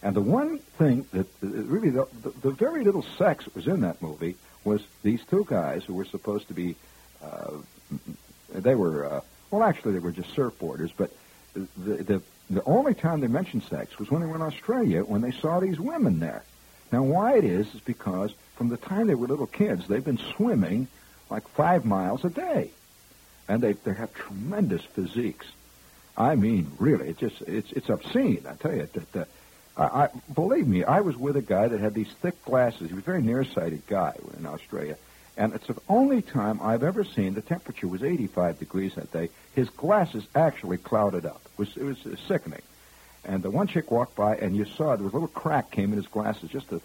And 0.03 0.15
the 0.15 0.21
one 0.21 0.59
thing 0.77 1.05
that 1.13 1.27
uh, 1.43 1.47
really, 1.47 1.91
the, 1.91 2.07
the, 2.23 2.29
the 2.41 2.51
very 2.51 2.83
little 2.83 3.03
sex 3.17 3.45
that 3.45 3.55
was 3.55 3.67
in 3.67 3.81
that 3.81 4.01
movie 4.01 4.35
was 4.63 4.81
these 5.03 5.21
two 5.29 5.45
guys 5.47 5.83
who 5.83 5.93
were 5.93 6.05
supposed 6.05 6.47
to 6.47 6.53
be, 6.53 6.75
they 8.53 8.75
were, 8.75 9.05
uh, 9.05 9.21
well, 9.49 9.63
actually, 9.63 9.93
they 9.93 9.99
were 9.99 10.11
just 10.11 10.35
surfboarders, 10.35 10.91
but 10.95 11.11
the, 11.53 11.67
the, 12.03 12.21
the 12.49 12.63
only 12.65 12.93
time 12.93 13.21
they 13.21 13.27
mentioned 13.27 13.63
sex 13.63 13.97
was 13.97 14.09
when 14.11 14.21
they 14.21 14.27
were 14.27 14.35
in 14.35 14.41
Australia, 14.41 15.03
when 15.03 15.21
they 15.21 15.31
saw 15.31 15.59
these 15.59 15.79
women 15.79 16.19
there. 16.19 16.43
Now, 16.91 17.03
why 17.03 17.37
it 17.37 17.45
is, 17.45 17.73
is 17.73 17.81
because 17.81 18.33
from 18.55 18.69
the 18.69 18.77
time 18.77 19.07
they 19.07 19.15
were 19.15 19.27
little 19.27 19.47
kids, 19.47 19.87
they've 19.87 20.03
been 20.03 20.19
swimming 20.35 20.87
like 21.29 21.47
five 21.49 21.85
miles 21.85 22.25
a 22.25 22.29
day. 22.29 22.71
And 23.47 23.61
they, 23.61 23.73
they 23.73 23.93
have 23.93 24.13
tremendous 24.13 24.83
physiques. 24.83 25.47
I 26.17 26.35
mean, 26.35 26.71
really, 26.77 27.09
it's 27.09 27.19
just, 27.19 27.41
it's, 27.41 27.71
it's 27.71 27.89
obscene, 27.89 28.45
I 28.47 28.53
tell 28.55 28.73
you. 28.73 28.87
That, 28.93 29.11
that, 29.13 29.27
I, 29.77 29.83
I, 29.83 30.09
believe 30.33 30.67
me, 30.67 30.83
I 30.83 31.01
was 31.01 31.15
with 31.15 31.37
a 31.37 31.41
guy 31.41 31.67
that 31.69 31.79
had 31.79 31.93
these 31.93 32.11
thick 32.21 32.43
glasses. 32.43 32.89
He 32.89 32.93
was 32.93 33.03
a 33.03 33.05
very 33.05 33.21
nearsighted 33.21 33.87
guy 33.87 34.15
in 34.37 34.45
Australia. 34.45 34.97
And 35.41 35.55
it's 35.55 35.65
the 35.65 35.75
only 35.89 36.21
time 36.21 36.59
I've 36.61 36.83
ever 36.83 37.03
seen 37.03 37.33
the 37.33 37.41
temperature 37.41 37.87
was 37.87 38.03
85 38.03 38.59
degrees 38.59 38.93
that 38.93 39.11
day. 39.11 39.29
His 39.55 39.71
glasses 39.71 40.23
actually 40.35 40.77
clouded 40.77 41.25
up. 41.25 41.41
It 41.43 41.57
was, 41.57 41.77
it 41.77 41.83
was 41.83 42.05
uh, 42.05 42.15
sickening. 42.27 42.61
And 43.25 43.41
the 43.41 43.49
one 43.49 43.65
chick 43.65 43.89
walked 43.89 44.15
by, 44.15 44.35
and 44.35 44.55
you 44.55 44.65
saw 44.65 44.95
there 44.95 45.03
was 45.03 45.13
a 45.13 45.15
little 45.15 45.27
crack 45.27 45.71
came 45.71 45.93
in 45.93 45.97
his 45.97 46.05
glasses, 46.05 46.51
just 46.51 46.69
the, 46.69 46.79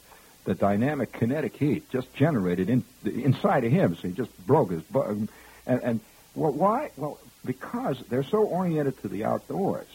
the 0.44 0.54
dynamic 0.54 1.12
kinetic 1.12 1.54
heat 1.54 1.90
just 1.90 2.14
generated 2.14 2.70
in, 2.70 2.82
inside 3.04 3.64
of 3.64 3.72
him. 3.72 3.94
So 3.94 4.08
he 4.08 4.14
just 4.14 4.46
broke 4.46 4.70
his. 4.70 4.82
Bu- 4.84 5.02
um, 5.02 5.28
and, 5.66 5.82
and 5.82 6.00
well, 6.34 6.52
why? 6.52 6.92
Well, 6.96 7.18
because 7.44 8.02
they're 8.08 8.22
so 8.22 8.38
oriented 8.38 8.98
to 9.02 9.08
the 9.08 9.26
outdoors 9.26 9.88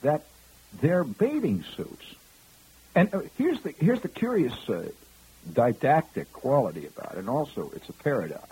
that 0.00 0.24
their 0.80 1.04
bathing 1.04 1.64
suits. 1.76 2.14
And 2.94 3.14
uh, 3.14 3.20
here's 3.36 3.60
the 3.60 3.74
here's 3.78 4.00
the 4.00 4.08
curious 4.08 4.54
uh, 4.70 4.88
didactic 5.54 6.32
quality 6.32 6.86
about 6.86 7.12
it, 7.12 7.18
and 7.18 7.28
also 7.28 7.70
it's 7.74 7.88
a 7.88 7.92
paradox. 7.92 8.48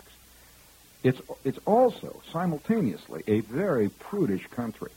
It's 1.03 1.21
it's 1.43 1.59
also 1.65 2.21
simultaneously 2.31 3.23
a 3.27 3.41
very 3.41 3.89
prudish 3.89 4.47
country. 4.47 4.91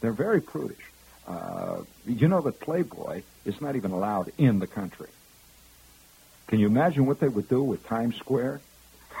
They're 0.00 0.12
very 0.12 0.40
prudish. 0.40 0.84
Uh, 1.26 1.82
you 2.06 2.28
know 2.28 2.40
that 2.40 2.60
Playboy 2.60 3.22
is 3.44 3.60
not 3.60 3.76
even 3.76 3.90
allowed 3.90 4.32
in 4.38 4.58
the 4.58 4.66
country. 4.66 5.08
Can 6.46 6.58
you 6.58 6.66
imagine 6.66 7.04
what 7.06 7.20
they 7.20 7.28
would 7.28 7.48
do 7.48 7.62
with 7.62 7.86
Times 7.86 8.16
Square? 8.16 8.60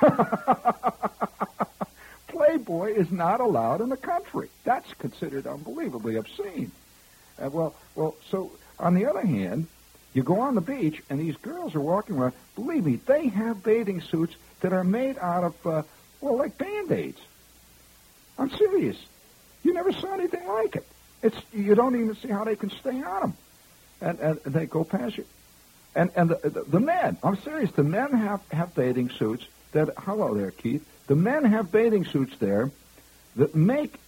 Playboy 2.28 2.94
is 2.94 3.10
not 3.10 3.40
allowed 3.40 3.80
in 3.82 3.90
the 3.90 3.96
country. 3.96 4.48
That's 4.64 4.92
considered 4.94 5.46
unbelievably 5.46 6.16
obscene. 6.16 6.72
Uh, 7.40 7.50
well, 7.50 7.74
well, 7.94 8.16
so 8.30 8.50
on 8.78 8.94
the 8.94 9.06
other 9.06 9.26
hand, 9.26 9.66
you 10.14 10.22
go 10.22 10.40
on 10.40 10.54
the 10.54 10.60
beach 10.60 11.02
and 11.10 11.20
these 11.20 11.36
girls 11.36 11.74
are 11.74 11.80
walking 11.80 12.16
around. 12.16 12.32
Believe 12.54 12.84
me, 12.84 12.96
they 13.06 13.28
have 13.28 13.62
bathing 13.62 14.00
suits 14.00 14.34
that 14.60 14.72
are 14.72 14.84
made 14.84 15.18
out 15.18 15.44
of, 15.44 15.66
uh, 15.66 15.82
well, 16.20 16.36
like 16.36 16.58
band-aids. 16.58 17.20
I'm 18.38 18.50
serious. 18.50 18.96
You 19.62 19.74
never 19.74 19.92
saw 19.92 20.14
anything 20.14 20.46
like 20.46 20.76
it. 20.76 20.86
It's 21.22 21.36
you 21.52 21.74
don't 21.74 21.96
even 22.00 22.14
see 22.16 22.28
how 22.28 22.44
they 22.44 22.54
can 22.54 22.70
stay 22.70 23.02
on 23.02 23.20
them, 23.20 23.34
and 24.00 24.20
and, 24.20 24.40
they 24.44 24.66
go 24.66 24.84
past 24.84 25.18
you. 25.18 25.24
And 25.96 26.12
and 26.14 26.30
the, 26.30 26.48
the, 26.48 26.62
the 26.62 26.80
men, 26.80 27.18
I'm 27.24 27.36
serious. 27.38 27.72
The 27.72 27.82
men 27.82 28.12
have 28.12 28.40
have 28.52 28.72
bathing 28.74 29.10
suits 29.10 29.44
that. 29.72 29.92
Hello 29.98 30.34
there, 30.34 30.52
Keith. 30.52 30.86
The 31.08 31.16
men 31.16 31.44
have 31.44 31.72
bathing 31.72 32.04
suits 32.04 32.36
there 32.38 32.70
that 33.34 33.56
make 33.56 33.98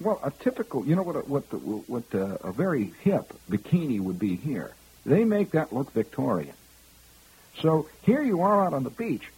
well, 0.00 0.20
a 0.22 0.30
typical, 0.30 0.84
you 0.84 0.96
know 0.96 1.02
what, 1.02 1.16
a, 1.16 1.20
what, 1.20 1.48
the, 1.50 1.56
what 1.56 2.12
a, 2.14 2.48
a 2.48 2.52
very 2.52 2.92
hip 3.02 3.32
bikini 3.48 4.00
would 4.00 4.18
be 4.18 4.36
here. 4.36 4.74
They 5.04 5.24
make 5.24 5.52
that 5.52 5.72
look 5.72 5.92
Victorian. 5.92 6.54
So 7.60 7.88
here 8.02 8.22
you 8.22 8.42
are 8.42 8.66
out 8.66 8.74
on 8.74 8.84
the 8.84 8.90
beach, 8.90 9.30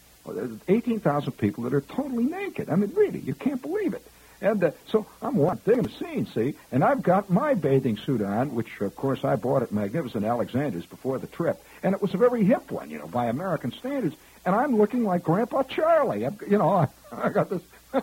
18,000 0.69 1.33
people 1.33 1.65
that 1.65 1.75
are 1.75 1.81
totally 1.81 2.25
naked. 2.25 2.71
I 2.71 2.77
mean, 2.77 2.93
really, 2.95 3.21
you 3.21 3.35
can't 3.35 3.61
believe 3.61 3.95
it. 3.95 4.07
And 4.41 4.63
uh, 4.63 4.71
so 4.89 5.07
I'm 5.23 5.37
one 5.37 5.57
thing 5.57 5.83
the 5.83 5.89
scene, 5.89 6.27
see, 6.27 6.55
and 6.71 6.85
I've 6.85 7.03
got 7.03 7.31
my 7.31 7.55
bathing 7.55 7.97
suit 7.97 8.21
on, 8.21 8.55
which 8.55 8.81
of 8.81 8.95
course 8.95 9.25
I 9.25 9.37
bought 9.37 9.63
at 9.63 9.73
Magnificent 9.73 10.25
Alexander's 10.27 10.85
before 10.85 11.19
the 11.19 11.27
trip, 11.27 11.63
and 11.83 11.95
it 11.95 12.03
was 12.03 12.13
a 12.13 12.19
very 12.19 12.45
hip 12.45 12.71
one, 12.71 12.91
you 12.91 12.99
know, 12.99 13.07
by 13.07 13.27
American 13.27 13.73
standards. 13.73 14.15
And 14.45 14.55
I'm 14.55 14.77
looking 14.77 15.05
like 15.05 15.23
Grandpa 15.23 15.63
Charlie. 15.63 16.27
I'm, 16.27 16.39
you 16.49 16.59
know, 16.59 16.69
I, 16.69 16.89
I 17.13 17.29
got 17.31 17.49
this. 17.49 17.63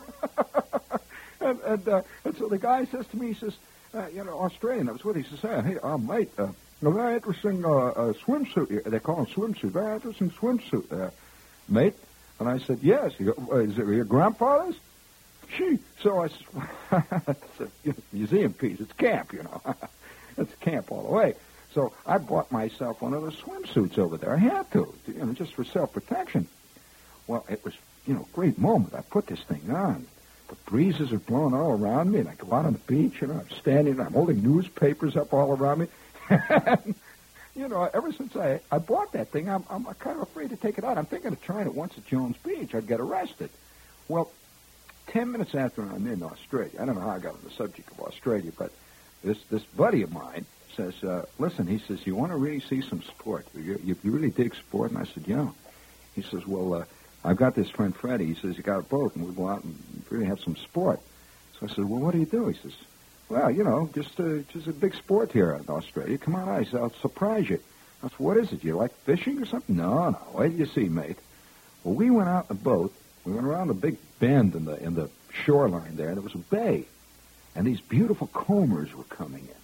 And, 1.43 1.59
and, 1.61 1.87
uh, 1.87 2.01
and 2.23 2.37
so 2.37 2.47
the 2.47 2.57
guy 2.57 2.85
says 2.85 3.05
to 3.07 3.17
me, 3.17 3.27
he 3.27 3.33
says, 3.33 3.55
uh, 3.93 4.07
you 4.07 4.23
know, 4.23 4.39
Australian, 4.39 4.89
I 4.89 4.93
was 4.93 5.03
with, 5.03 5.17
he 5.17 5.23
says, 5.23 5.39
hey, 5.39 5.77
uh, 5.83 5.97
mate, 5.97 6.31
uh, 6.37 6.47
a 6.87 6.91
very 6.91 7.15
interesting 7.15 7.63
uh, 7.63 7.69
uh, 7.69 8.13
swimsuit. 8.13 8.83
They 8.83 8.99
call 8.99 9.17
them 9.17 9.25
swimsuit. 9.27 9.71
Very 9.71 9.95
interesting 9.95 10.31
swimsuit 10.31 10.89
there, 10.89 11.11
mate. 11.69 11.95
And 12.39 12.49
I 12.49 12.57
said, 12.57 12.79
yes. 12.81 13.13
He 13.15 13.25
goes, 13.25 13.37
is 13.69 13.77
it 13.77 13.87
your 13.87 14.03
grandfather's? 14.05 14.75
She. 15.55 15.79
So 16.01 16.23
I 16.23 16.27
said, 16.27 17.37
it's 17.83 17.99
a 17.99 18.01
museum 18.11 18.53
piece. 18.53 18.79
It's 18.79 18.93
camp, 18.93 19.33
you 19.33 19.43
know. 19.43 19.61
it's 20.37 20.53
camp 20.55 20.91
all 20.91 21.03
the 21.03 21.11
way. 21.11 21.35
So 21.73 21.93
I 22.05 22.17
bought 22.17 22.51
myself 22.51 23.01
one 23.01 23.13
of 23.13 23.21
those 23.21 23.35
swimsuits 23.35 23.97
over 23.97 24.17
there. 24.17 24.33
I 24.33 24.37
had 24.37 24.71
to, 24.73 24.93
you 25.07 25.25
know, 25.25 25.33
just 25.33 25.53
for 25.53 25.63
self-protection. 25.63 26.47
Well, 27.27 27.45
it 27.49 27.63
was, 27.63 27.73
you 28.05 28.13
know, 28.13 28.27
great 28.33 28.57
moment. 28.57 28.93
I 28.93 29.01
put 29.01 29.27
this 29.27 29.41
thing 29.41 29.71
on. 29.71 30.05
The 30.49 30.55
breezes 30.69 31.11
are 31.13 31.19
blowing 31.19 31.53
all 31.53 31.71
around 31.71 32.11
me, 32.11 32.19
and 32.19 32.29
I 32.29 32.35
go 32.35 32.53
out 32.53 32.65
on 32.65 32.73
the 32.73 32.79
beach, 32.79 33.21
and 33.21 33.31
I'm 33.31 33.49
standing, 33.59 33.93
and 33.93 34.03
I'm 34.03 34.13
holding 34.13 34.43
newspapers 34.43 35.15
up 35.15 35.33
all 35.33 35.55
around 35.55 35.79
me. 35.79 35.87
you 37.55 37.67
know, 37.67 37.89
ever 37.93 38.11
since 38.11 38.35
I, 38.35 38.59
I 38.71 38.77
bought 38.79 39.13
that 39.13 39.29
thing, 39.29 39.49
I'm, 39.49 39.63
I'm 39.69 39.85
kind 39.85 40.17
of 40.17 40.23
afraid 40.23 40.49
to 40.49 40.55
take 40.55 40.77
it 40.77 40.83
out. 40.83 40.97
I'm 40.97 41.05
thinking 41.05 41.31
of 41.31 41.41
trying 41.41 41.67
it 41.67 41.75
once 41.75 41.97
at 41.97 42.05
Jones 42.05 42.37
Beach. 42.43 42.73
I'd 42.73 42.87
get 42.87 42.99
arrested. 42.99 43.49
Well, 44.07 44.31
ten 45.07 45.31
minutes 45.31 45.55
after 45.55 45.81
I'm 45.81 46.07
in 46.07 46.23
Australia, 46.23 46.71
I 46.79 46.85
don't 46.85 46.95
know 46.95 47.01
how 47.01 47.11
I 47.11 47.19
got 47.19 47.33
on 47.33 47.41
the 47.43 47.51
subject 47.51 47.91
of 47.91 47.99
Australia, 48.01 48.51
but 48.57 48.71
this 49.23 49.37
this 49.49 49.63
buddy 49.63 50.01
of 50.01 50.11
mine 50.11 50.45
says, 50.75 51.03
uh, 51.03 51.25
listen, 51.39 51.67
he 51.67 51.79
says, 51.79 52.05
you 52.05 52.15
want 52.15 52.31
to 52.31 52.37
really 52.37 52.59
see 52.59 52.81
some 52.81 53.01
sport? 53.03 53.45
You, 53.55 53.79
you, 53.83 53.95
you 54.03 54.11
really 54.11 54.31
dig 54.31 54.55
sport? 54.55 54.91
And 54.91 54.99
I 54.99 55.05
said, 55.05 55.25
yeah. 55.27 55.49
He 56.15 56.21
says, 56.21 56.45
well, 56.47 56.73
uh, 56.73 56.85
I've 57.23 57.37
got 57.37 57.55
this 57.55 57.69
friend 57.69 57.95
Freddie. 57.95 58.25
He 58.25 58.35
says 58.35 58.55
he 58.55 58.63
got 58.63 58.79
a 58.79 58.83
boat, 58.83 59.15
and 59.15 59.25
we 59.25 59.33
go 59.33 59.47
out 59.47 59.63
and 59.63 59.75
really 60.09 60.25
have 60.25 60.39
some 60.39 60.55
sport. 60.55 60.99
So 61.59 61.67
I 61.67 61.69
said, 61.69 61.85
well, 61.85 61.99
what 61.99 62.13
do 62.13 62.19
you 62.19 62.25
do? 62.25 62.47
He 62.47 62.59
says, 62.59 62.73
well, 63.29 63.49
you 63.49 63.63
know, 63.63 63.89
just 63.93 64.19
uh, 64.19 64.39
just 64.51 64.67
a 64.67 64.73
big 64.73 64.95
sport 64.95 65.31
here 65.31 65.53
in 65.53 65.65
Australia. 65.69 66.17
Come 66.17 66.35
on 66.35 66.65
said, 66.65 66.79
I'll 66.79 66.93
surprise 67.01 67.49
you. 67.49 67.59
I 68.03 68.09
said, 68.09 68.19
what 68.19 68.37
is 68.37 68.51
it? 68.51 68.63
You 68.63 68.75
like 68.75 68.93
fishing 69.05 69.41
or 69.41 69.45
something? 69.45 69.77
No, 69.77 70.09
no. 70.09 70.19
Wait 70.33 70.49
till 70.49 70.59
you 70.59 70.65
see, 70.65 70.89
mate. 70.89 71.17
Well, 71.83 71.95
we 71.95 72.09
went 72.09 72.29
out 72.29 72.47
in 72.49 72.57
a 72.57 72.59
boat. 72.59 72.93
We 73.25 73.33
went 73.33 73.47
around 73.47 73.69
a 73.69 73.73
big 73.73 73.97
bend 74.19 74.55
in 74.55 74.65
the 74.65 74.75
in 74.83 74.95
the 74.95 75.09
shoreline 75.31 75.95
there, 75.95 76.09
and 76.09 76.17
there 76.17 76.23
was 76.23 76.35
a 76.35 76.37
bay, 76.37 76.85
and 77.55 77.65
these 77.65 77.81
beautiful 77.81 78.27
combers 78.27 78.93
were 78.93 79.05
coming 79.05 79.43
in. 79.43 79.55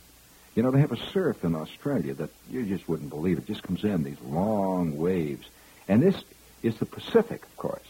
You 0.56 0.64
know, 0.64 0.72
they 0.72 0.80
have 0.80 0.92
a 0.92 1.12
surf 1.12 1.44
in 1.44 1.56
Australia 1.56 2.14
that 2.16 2.32
you 2.50 2.66
just 2.66 2.88
wouldn't 2.90 3.10
believe. 3.10 3.38
It 3.38 3.48
just 3.48 3.64
comes 3.64 3.84
in 3.84 4.04
these 4.04 4.20
long 4.22 4.98
waves, 4.98 5.48
and 5.88 6.02
this 6.02 6.16
is 6.64 6.78
the 6.78 6.86
Pacific, 6.86 7.44
of 7.44 7.58
course, 7.58 7.88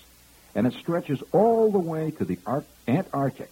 and 0.56 0.68
it 0.68 0.74
stretches 0.74 1.22
all 1.32 1.72
the 1.72 1.80
way 1.80 2.12
to 2.12 2.26
the 2.26 2.38
Antarctic. 2.88 3.52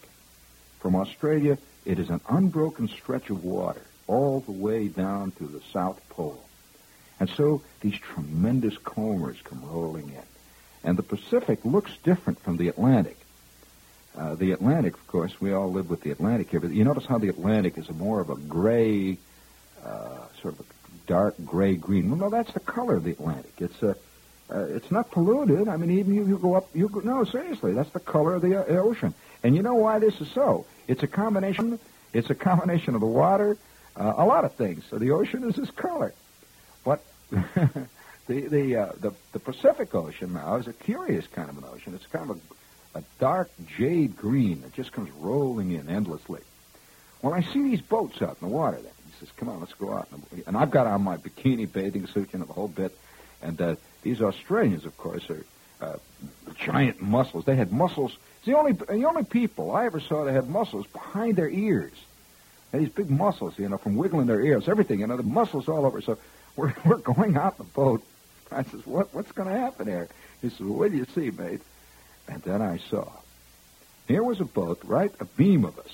From 0.79 0.95
Australia, 0.95 1.57
it 1.87 1.99
is 1.99 2.09
an 2.09 2.21
unbroken 2.29 2.87
stretch 2.87 3.29
of 3.29 3.43
water 3.43 3.85
all 4.07 4.41
the 4.41 4.51
way 4.51 4.87
down 4.87 5.31
to 5.39 5.45
the 5.47 5.61
South 5.73 5.99
Pole. 6.09 6.43
And 7.19 7.29
so 7.29 7.61
these 7.81 7.97
tremendous 7.97 8.77
combers 8.77 9.37
come 9.43 9.61
rolling 9.63 10.09
in. 10.09 10.27
And 10.83 10.97
the 10.97 11.03
Pacific 11.03 11.59
looks 11.63 11.91
different 12.03 12.39
from 12.43 12.57
the 12.57 12.67
Atlantic. 12.67 13.17
Uh, 14.15 14.35
the 14.35 14.51
Atlantic, 14.51 14.93
of 14.93 15.07
course, 15.07 15.33
we 15.39 15.53
all 15.53 15.71
live 15.71 15.89
with 15.89 16.01
the 16.01 16.11
Atlantic 16.11 16.49
here, 16.51 16.59
but 16.59 16.71
you 16.71 16.83
notice 16.83 17.05
how 17.05 17.19
the 17.19 17.29
Atlantic 17.29 17.77
is 17.77 17.89
more 17.91 18.19
of 18.21 18.29
a 18.29 18.35
gray, 18.35 19.17
uh, 19.85 20.25
sort 20.41 20.53
of 20.55 20.59
a 20.59 20.65
dark 21.07 21.35
gray 21.45 21.75
green. 21.75 22.09
Well, 22.09 22.19
no, 22.19 22.29
that's 22.29 22.53
the 22.53 22.59
color 22.59 22.95
of 22.97 23.03
the 23.03 23.11
Atlantic. 23.11 23.53
It's 23.59 23.81
a 23.83 23.95
Uh, 24.49 24.77
it's 24.77 24.91
not 24.91 25.11
polluted. 25.11 25.67
I 25.67 25.75
mean, 25.75 25.91
even 25.99 26.13
you, 26.15 26.23
you 26.25 26.37
go 26.37 26.55
up, 26.55 26.67
you 26.73 26.87
go, 26.87 27.01
no, 27.01 27.25
seriously, 27.25 27.73
that's 27.73 27.91
the 27.91 27.99
color 27.99 28.35
of 28.35 28.41
the 28.41 28.55
uh, 28.55 28.87
ocean. 28.89 29.11
And 29.43 29.49
you 29.55 29.61
know 29.61 29.75
why 29.75 29.99
this 29.99 30.15
is 30.21 30.29
so? 30.31 30.65
It's 30.87 31.03
a 31.03 31.07
combination. 31.07 31.79
It's 32.13 32.29
a 32.29 32.35
combination 32.35 32.95
of 32.95 33.01
the 33.01 33.07
water, 33.07 33.57
uh, 33.95 34.13
a 34.17 34.25
lot 34.25 34.45
of 34.45 34.53
things. 34.53 34.83
So 34.89 34.97
the 34.97 35.11
ocean 35.11 35.43
is 35.43 35.55
this 35.55 35.69
color. 35.71 36.13
But 36.83 37.03
the 37.29 37.87
the, 38.27 38.75
uh, 38.75 38.91
the 38.99 39.13
the 39.33 39.39
Pacific 39.39 39.93
Ocean 39.93 40.33
now 40.33 40.55
is 40.55 40.67
a 40.67 40.73
curious 40.73 41.27
kind 41.27 41.49
of 41.49 41.57
an 41.57 41.65
ocean. 41.71 41.93
It's 41.93 42.07
kind 42.07 42.29
of 42.29 42.39
a, 42.95 42.99
a 42.99 43.03
dark 43.19 43.51
jade 43.77 44.15
green 44.15 44.61
that 44.61 44.73
just 44.73 44.91
comes 44.91 45.09
rolling 45.19 45.71
in 45.71 45.89
endlessly. 45.89 46.41
When 47.21 47.33
I 47.33 47.41
see 47.41 47.63
these 47.63 47.81
boats 47.81 48.21
out 48.21 48.37
in 48.41 48.47
the 48.47 48.53
water, 48.53 48.77
then 48.77 48.91
he 49.05 49.19
says, 49.19 49.29
"Come 49.35 49.49
on, 49.49 49.59
let's 49.59 49.73
go 49.73 49.93
out." 49.93 50.07
And 50.45 50.55
I've 50.55 50.71
got 50.71 50.87
on 50.87 51.03
my 51.03 51.17
bikini 51.17 51.71
bathing 51.71 52.07
suit, 52.07 52.29
you 52.31 52.39
know, 52.39 52.45
the 52.45 52.53
whole 52.53 52.67
bit. 52.67 52.97
And 53.41 53.61
uh, 53.61 53.75
these 54.01 54.21
Australians, 54.21 54.85
of 54.85 54.97
course, 54.97 55.29
are 55.29 55.43
uh, 55.81 55.97
giant 56.55 57.01
muscles. 57.01 57.45
They 57.45 57.55
had 57.55 57.71
muscles. 57.71 58.17
It's 58.37 58.45
the 58.45 58.57
only 58.57 58.73
the 58.73 59.05
only 59.05 59.23
people 59.23 59.71
I 59.75 59.85
ever 59.85 59.99
saw 59.99 60.25
that 60.25 60.33
had 60.33 60.49
muscles 60.49 60.87
behind 60.87 61.35
their 61.35 61.49
ears. 61.49 61.93
And 62.73 62.81
these 62.81 62.93
big 62.93 63.09
muscles, 63.09 63.57
you 63.57 63.69
know, 63.69 63.77
from 63.77 63.95
wiggling 63.95 64.27
their 64.27 64.41
ears, 64.41 64.67
everything, 64.67 64.99
you 64.99 65.07
know, 65.07 65.17
the 65.17 65.23
muscles 65.23 65.69
all 65.69 65.85
over. 65.85 66.01
So 66.01 66.17
we're 66.55 66.73
we're 66.85 66.97
going 66.97 67.37
out 67.37 67.57
the 67.57 67.63
boat. 67.63 68.03
I 68.51 68.63
says, 68.63 68.85
"What 68.85 69.13
what's 69.13 69.31
going 69.31 69.49
to 69.49 69.59
happen 69.59 69.87
here?" 69.87 70.07
He 70.41 70.49
says, 70.49 70.59
well, 70.59 70.79
"What 70.79 70.91
do 70.91 70.97
you 70.97 71.05
see, 71.13 71.31
mate?" 71.31 71.61
And 72.27 72.41
then 72.43 72.61
I 72.61 72.77
saw. 72.77 73.09
Here 74.07 74.23
was 74.23 74.39
a 74.39 74.45
boat, 74.45 74.79
right, 74.85 75.11
a 75.19 75.25
beam 75.25 75.65
of 75.65 75.77
us, 75.79 75.91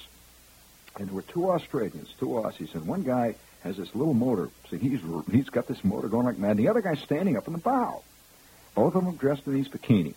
and 0.98 1.08
there 1.08 1.16
were 1.16 1.24
two 1.24 1.50
Australians, 1.50 2.14
two 2.20 2.28
Aussies, 2.28 2.76
and 2.76 2.86
one 2.86 3.02
guy 3.02 3.36
has 3.64 3.78
this 3.78 3.96
little 3.96 4.14
motor. 4.14 4.50
See, 4.70 4.78
he's 4.78 5.00
he's 5.32 5.50
got 5.50 5.68
this 5.68 5.84
motor 5.84 6.08
going 6.08 6.26
like 6.26 6.38
mad. 6.38 6.52
And 6.52 6.60
The 6.60 6.68
other 6.68 6.82
guy's 6.82 7.00
standing 7.00 7.38
up 7.38 7.48
in 7.48 7.54
the 7.54 7.60
bow. 7.60 8.04
Both 8.76 8.96
of 8.96 9.06
them 9.06 9.16
dressed 9.16 9.46
in 9.46 9.54
these 9.54 9.68
bikinis. 9.68 10.16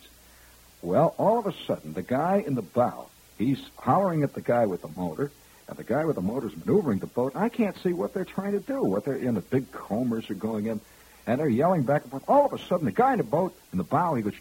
Well, 0.83 1.15
all 1.19 1.39
of 1.39 1.47
a 1.47 1.55
sudden, 1.67 1.93
the 1.93 2.03
guy 2.03 2.45
in 2.47 2.55
the 2.55 2.63
bow, 2.63 3.09
he's 3.39 3.61
hollering 3.77 4.23
at 4.23 4.35
the 4.35 4.41
guy 4.41 4.67
with 4.67 4.83
the 4.83 4.91
motor, 4.97 5.31
and 5.69 5.77
the 5.77 5.85
guy 5.85 6.05
with 6.05 6.17
the 6.17 6.23
motor's 6.23 6.57
maneuvering 6.57 7.01
the 7.01 7.07
boat. 7.07 7.35
I 7.35 7.49
can't 7.49 7.77
see 7.83 7.93
what 7.93 8.15
they're 8.15 8.25
trying 8.25 8.53
to 8.53 8.61
do. 8.61 8.83
What 8.83 9.05
they're 9.05 9.17
in 9.17 9.35
the 9.35 9.41
big 9.41 9.73
combers 9.73 10.31
are 10.31 10.35
going 10.35 10.67
in, 10.67 10.81
and 11.27 11.41
they're 11.41 11.49
yelling 11.49 11.83
back 11.83 12.03
and 12.03 12.11
forth. 12.11 12.25
All 12.29 12.47
of 12.47 12.53
a 12.53 12.59
sudden, 12.59 12.85
the 12.85 12.93
guy 12.93 13.13
in 13.13 13.19
the 13.19 13.25
boat 13.25 13.57
in 13.73 13.79
the 13.79 13.85
bow, 13.85 14.15
he 14.15 14.23
goes, 14.23 14.35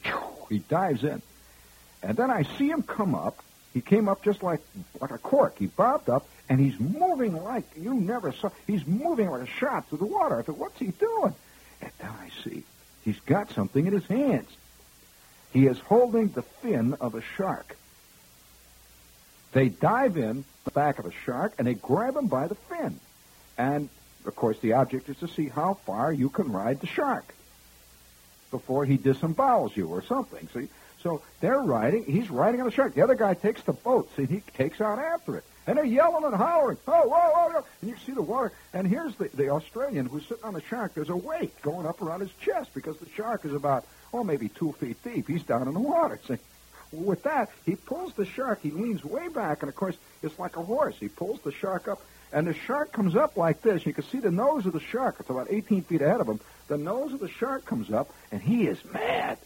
he 0.50 0.60
dives 0.60 1.04
in, 1.04 1.22
and 2.04 2.16
then 2.16 2.30
I 2.30 2.44
see 2.44 2.70
him 2.70 2.84
come 2.84 3.16
up. 3.16 3.40
He 3.74 3.82
came 3.82 4.08
up 4.08 4.24
just 4.24 4.44
like 4.44 4.62
like 5.02 5.12
a 5.12 5.18
cork. 5.18 5.58
He 5.58 5.66
bobbed 5.66 6.10
up, 6.10 6.28
and 6.48 6.60
he's 6.60 6.80
moving 6.80 7.44
like 7.44 7.66
you 7.76 7.94
never 7.94 8.32
saw. 8.32 8.52
He's 8.68 8.86
moving 8.86 9.30
like 9.30 9.42
a 9.42 9.48
shot 9.48 9.90
through 9.90 9.98
the 9.98 10.06
water. 10.06 10.40
I 10.40 10.44
thought, 10.44 10.58
what's 10.58 10.80
he 10.80 10.88
doing? 10.88 11.34
And 11.82 11.92
then 12.00 12.10
I 12.10 12.30
see 12.44 12.64
he's 13.06 13.20
got 13.22 13.52
something 13.52 13.86
in 13.86 13.94
his 13.94 14.06
hands. 14.08 14.50
He 15.54 15.68
is 15.68 15.80
holding 15.80 16.28
the 16.28 16.42
fin 16.42 16.96
of 17.00 17.16
a 17.16 17.22
shark. 17.22 17.78
They 19.54 19.70
dive 19.70 20.18
in 20.18 20.44
the 20.66 20.72
back 20.72 21.00
of 21.00 21.06
a 21.06 21.12
shark 21.24 21.54
and 21.58 21.66
they 21.66 21.76
grab 21.76 22.18
him 22.18 22.28
by 22.28 22.48
the 22.48 22.56
fin. 22.56 23.00
And 23.58 23.88
of 24.26 24.36
course, 24.36 24.60
the 24.60 24.74
object 24.74 25.08
is 25.08 25.18
to 25.20 25.30
see 25.30 25.48
how 25.48 25.76
far 25.86 26.12
you 26.12 26.30
can 26.30 26.52
ride 26.52 26.82
the 26.82 26.88
shark 26.88 27.34
before 28.52 28.84
he 28.84 28.98
disembowels 28.98 29.76
you 29.78 29.88
or 29.88 30.02
something. 30.02 30.50
See, 30.54 30.68
so 31.02 31.22
they're 31.40 31.62
riding. 31.62 32.04
He's 32.04 32.30
riding 32.30 32.60
on 32.60 32.66
the 32.66 32.72
shark. 32.72 32.96
The 32.96 33.02
other 33.02 33.16
guy 33.16 33.34
takes 33.34 33.62
the 33.62 33.74
boat. 33.74 34.10
See, 34.18 34.26
he 34.26 34.42
takes 34.58 34.82
out 34.82 35.00
after 35.00 35.38
it. 35.38 35.44
And 35.68 35.78
they're 35.78 35.86
yelling 35.86 36.24
and 36.24 36.36
hollering. 36.36 36.78
Oh, 36.88 37.08
whoa, 37.08 37.30
whoa, 37.30 37.50
whoa. 37.50 37.66
And 37.82 37.90
you 37.90 37.98
see 38.06 38.12
the 38.12 38.22
water. 38.22 38.52
And 38.74 38.88
here's 38.88 39.16
the, 39.16 39.30
the 39.34 39.50
Australian 39.50 40.06
who's 40.06 40.26
sitting 40.28 40.44
on 40.44 40.54
the 40.54 40.62
shark. 40.62 40.94
There's 40.94 41.10
a 41.10 41.16
weight 41.16 41.60
going 41.62 41.88
up 41.88 42.02
around 42.02 42.20
his 42.20 42.32
chest 42.42 42.72
because 42.74 42.98
the 42.98 43.10
shark 43.16 43.46
is 43.46 43.54
about, 43.54 43.86
oh, 44.14 44.24
maybe 44.24 44.50
two 44.50 44.74
feet 44.74 45.04
deep. 45.04 45.28
He's 45.28 45.44
down 45.44 45.68
in 45.68 45.74
the 45.74 45.80
water. 45.80 46.20
See? 46.28 46.38
With 46.92 47.24
that, 47.24 47.50
he 47.66 47.76
pulls 47.76 48.14
the 48.14 48.26
shark. 48.26 48.60
He 48.62 48.72
leans 48.72 49.04
way 49.04 49.28
back, 49.28 49.64
and 49.64 49.70
of 49.70 49.76
course, 49.76 49.98
it's 50.22 50.38
like 50.40 50.56
a 50.56 50.64
horse. 50.64 50.96
He 51.00 51.08
pulls 51.08 51.42
the 51.42 51.52
shark 51.52 51.88
up, 51.88 52.02
and 52.32 52.48
the 52.48 52.54
shark 52.54 52.92
comes 52.92 53.16
up 53.16 53.38
like 53.38 53.62
this. 53.62 53.86
You 53.86 53.94
can 53.94 54.04
see 54.06 54.20
the 54.20 54.32
nose 54.32 54.66
of 54.66 54.74
the 54.74 54.80
shark. 54.80 55.18
It's 55.20 55.30
about 55.30 55.48
18 55.50 55.82
feet 55.84 56.02
ahead 56.02 56.22
of 56.22 56.28
him. 56.28 56.40
The 56.68 56.78
nose 56.78 57.14
of 57.14 57.20
the 57.20 57.28
shark 57.28 57.66
comes 57.66 57.92
up, 57.92 58.14
and 58.32 58.42
he 58.42 58.68
is 58.68 58.84
mad. 58.86 59.38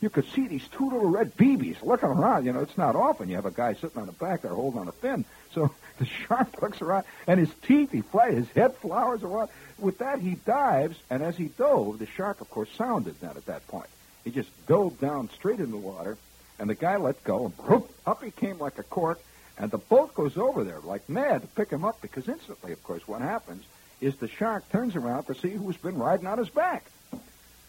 You 0.00 0.10
could 0.10 0.28
see 0.30 0.46
these 0.46 0.66
two 0.68 0.84
little 0.84 1.10
red 1.10 1.36
BBs 1.36 1.82
looking 1.82 2.08
around. 2.08 2.44
You 2.46 2.52
know, 2.52 2.60
it's 2.60 2.78
not 2.78 2.94
often 2.94 3.28
you 3.28 3.34
have 3.34 3.46
a 3.46 3.50
guy 3.50 3.74
sitting 3.74 4.00
on 4.00 4.06
the 4.06 4.12
back 4.12 4.42
there 4.42 4.54
holding 4.54 4.80
on 4.80 4.88
a 4.88 4.92
fin. 4.92 5.24
So 5.52 5.74
the 5.98 6.06
shark 6.06 6.62
looks 6.62 6.80
around, 6.80 7.04
and 7.26 7.40
his 7.40 7.50
teeth, 7.62 7.90
he 7.90 8.02
fly, 8.02 8.32
his 8.32 8.48
head 8.50 8.74
flowers 8.76 9.22
what. 9.22 9.50
With 9.78 9.98
that, 9.98 10.20
he 10.20 10.34
dives, 10.34 10.96
and 11.10 11.22
as 11.22 11.36
he 11.36 11.46
dove, 11.46 11.98
the 11.98 12.06
shark, 12.06 12.40
of 12.40 12.50
course, 12.50 12.68
sounded 12.76 13.20
that 13.20 13.36
at 13.36 13.46
that 13.46 13.66
point. 13.68 13.88
He 14.24 14.30
just 14.30 14.50
dove 14.66 15.00
down 15.00 15.30
straight 15.30 15.60
in 15.60 15.70
the 15.70 15.76
water, 15.76 16.16
and 16.58 16.68
the 16.68 16.74
guy 16.74 16.96
let 16.96 17.22
go, 17.24 17.46
and 17.46 17.54
whoop, 17.54 17.90
up 18.06 18.22
he 18.22 18.30
came 18.30 18.58
like 18.58 18.78
a 18.78 18.82
cork, 18.82 19.20
and 19.56 19.70
the 19.70 19.78
boat 19.78 20.14
goes 20.14 20.36
over 20.36 20.64
there 20.64 20.80
like 20.80 21.08
mad 21.08 21.42
to 21.42 21.48
pick 21.48 21.70
him 21.70 21.84
up 21.84 22.00
because 22.00 22.28
instantly, 22.28 22.72
of 22.72 22.82
course, 22.84 23.06
what 23.06 23.20
happens 23.20 23.64
is 24.00 24.16
the 24.16 24.28
shark 24.28 24.68
turns 24.70 24.94
around 24.94 25.24
to 25.24 25.34
see 25.34 25.50
who's 25.50 25.76
been 25.76 25.98
riding 25.98 26.26
on 26.26 26.38
his 26.38 26.48
back. 26.48 26.84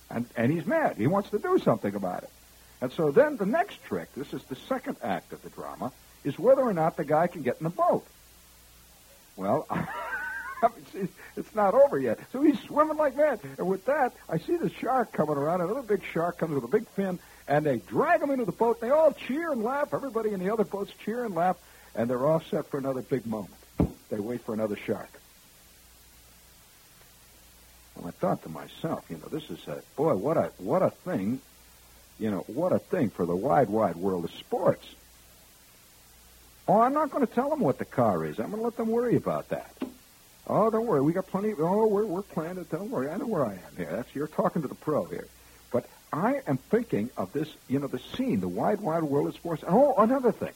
And, 0.10 0.26
and 0.36 0.52
he's 0.52 0.66
mad. 0.66 0.98
He 0.98 1.08
wants 1.08 1.30
to 1.30 1.40
do 1.40 1.60
something 1.60 1.94
about 1.94 2.24
it. 2.24 2.30
And 2.82 2.92
so 2.92 3.12
then 3.12 3.38
the 3.38 3.46
next 3.46 3.84
trick, 3.84 4.14
this 4.16 4.34
is 4.34 4.44
the 4.44 4.56
second 4.56 4.98
act 5.04 5.34
of 5.34 5.42
the 5.42 5.50
drama, 5.50 5.92
is 6.24 6.40
whether 6.40 6.62
or 6.62 6.74
not 6.74 6.98
the 6.98 7.06
guy 7.06 7.28
can 7.28 7.44
get 7.44 7.58
in 7.60 7.66
the 7.66 7.70
boat. 7.70 8.06
Well, 9.36 9.68
it's 11.36 11.56
not 11.56 11.74
over 11.74 12.00
yet. 12.00 12.20
So 12.32 12.42
he's 12.42 12.60
swimming 12.62 12.98
like 12.98 13.16
that. 13.18 13.42
And 13.58 13.68
with 13.68 13.86
that, 13.86 14.14
I 14.28 14.38
see 14.38 14.58
the 14.58 14.70
shark 14.70 15.12
coming 15.12 15.38
around. 15.38 15.62
Another 15.62 15.82
big 15.82 16.04
shark 16.14 16.38
comes 16.38 16.54
with 16.56 16.64
a 16.64 16.68
big 16.68 16.88
fin, 16.90 17.20
and 17.48 17.66
they 17.66 17.78
drag 17.78 18.22
him 18.22 18.32
into 18.32 18.46
the 18.46 18.52
boat. 18.52 18.82
They 18.82 18.90
all 18.90 19.12
cheer 19.12 19.52
and 19.52 19.64
laugh. 19.64 19.94
Everybody 19.94 20.32
in 20.32 20.40
the 20.40 20.52
other 20.52 20.66
boats 20.66 20.92
cheer 21.04 21.24
and 21.24 21.36
laugh, 21.36 21.58
and 21.96 22.10
they're 22.10 22.26
all 22.26 22.42
set 22.42 22.68
for 22.68 22.78
another 22.78 23.02
big 23.02 23.26
moment. 23.26 23.54
They 24.10 24.20
wait 24.20 24.42
for 24.42 24.54
another 24.54 24.76
shark. 24.76 25.10
And 28.00 28.08
I 28.08 28.12
thought 28.12 28.44
to 28.44 28.50
myself, 28.50 29.04
you 29.10 29.18
know, 29.18 29.28
this 29.30 29.50
is 29.50 29.68
a 29.68 29.84
boy, 29.98 30.16
what 30.16 30.38
a 30.38 30.52
what 30.58 30.82
a 30.82 30.90
thing, 30.90 31.42
you 32.18 32.32
know, 32.32 32.46
what 32.48 32.72
a 32.72 32.80
thing 32.80 33.10
for 33.10 33.26
the 33.26 33.36
wide, 33.36 33.70
wide 33.70 33.98
world 33.98 34.24
of 34.24 34.32
sports. 34.32 34.88
Oh, 36.66 36.80
I'm 36.80 36.94
not 36.94 37.12
going 37.12 37.26
to 37.26 37.34
tell 37.34 37.50
them 37.50 37.60
what 37.60 37.78
the 37.78 37.86
car 37.86 38.24
is. 38.24 38.40
I'm 38.40 38.52
going 38.52 38.60
to 38.60 38.64
let 38.64 38.78
them 38.78 38.88
worry 38.88 39.18
about 39.18 39.50
that. 39.50 39.76
Oh, 40.48 40.70
don't 40.70 40.86
worry. 40.86 41.02
We 41.02 41.12
got 41.12 41.28
plenty. 41.28 41.52
Of, 41.52 41.60
oh, 41.60 41.88
we're 41.88 42.06
we're 42.06 42.22
planning. 42.22 42.66
Don't 42.72 42.90
worry. 42.90 43.10
I 43.10 43.18
know 43.18 43.28
where 43.28 43.46
I 43.46 43.54
am 43.54 43.76
here. 43.76 43.90
That's 43.92 44.16
you're 44.16 44.28
talking 44.28 44.62
to 44.62 44.68
the 44.70 44.76
pro 44.76 45.04
here. 45.06 45.28
But 45.72 45.86
I 46.14 46.42
am 46.48 46.58
thinking 46.58 47.10
of 47.18 47.34
this, 47.34 47.54
you 47.68 47.80
know, 47.80 47.88
the 47.88 48.00
scene, 48.00 48.40
the 48.40 48.48
wide, 48.48 48.80
wide 48.80 49.04
world 49.04 49.28
of 49.28 49.36
sports. 49.36 49.64
Oh, 49.68 49.94
another 49.98 50.32
thing. 50.32 50.54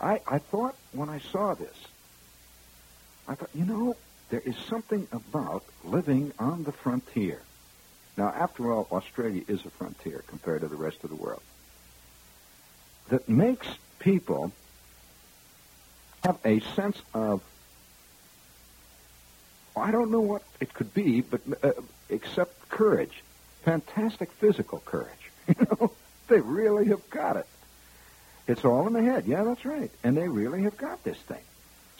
I 0.00 0.20
I 0.26 0.38
thought 0.38 0.74
when 0.92 1.10
I 1.10 1.18
saw 1.18 1.54
this, 1.54 1.76
I 3.28 3.34
thought, 3.34 3.50
you 3.54 3.66
know, 3.66 3.96
there 4.30 4.42
is 4.44 4.56
something 4.68 5.06
about 5.12 5.64
living 5.84 6.32
on 6.38 6.64
the 6.64 6.72
frontier. 6.72 7.40
Now, 8.16 8.28
after 8.28 8.72
all, 8.72 8.88
Australia 8.90 9.42
is 9.46 9.64
a 9.64 9.70
frontier 9.70 10.24
compared 10.26 10.62
to 10.62 10.68
the 10.68 10.76
rest 10.76 10.98
of 11.04 11.10
the 11.10 11.16
world. 11.16 11.42
That 13.10 13.28
makes 13.28 13.68
people 13.98 14.50
have 16.24 16.38
a 16.44 16.60
sense 16.74 17.00
of, 17.14 17.40
I 19.76 19.90
don't 19.92 20.10
know 20.10 20.20
what 20.20 20.42
it 20.60 20.72
could 20.74 20.92
be, 20.92 21.20
but 21.20 21.40
uh, 21.62 21.72
except 22.08 22.68
courage, 22.68 23.22
fantastic 23.64 24.30
physical 24.32 24.80
courage. 24.84 25.12
You 25.48 25.64
know, 25.80 25.92
they 26.26 26.40
really 26.40 26.86
have 26.88 27.08
got 27.08 27.36
it. 27.36 27.46
It's 28.48 28.64
all 28.64 28.88
in 28.88 28.94
the 28.94 29.02
head. 29.02 29.26
Yeah, 29.28 29.44
that's 29.44 29.64
right. 29.64 29.92
And 30.02 30.16
they 30.16 30.26
really 30.26 30.64
have 30.64 30.76
got 30.76 31.04
this 31.04 31.18
thing. 31.18 31.42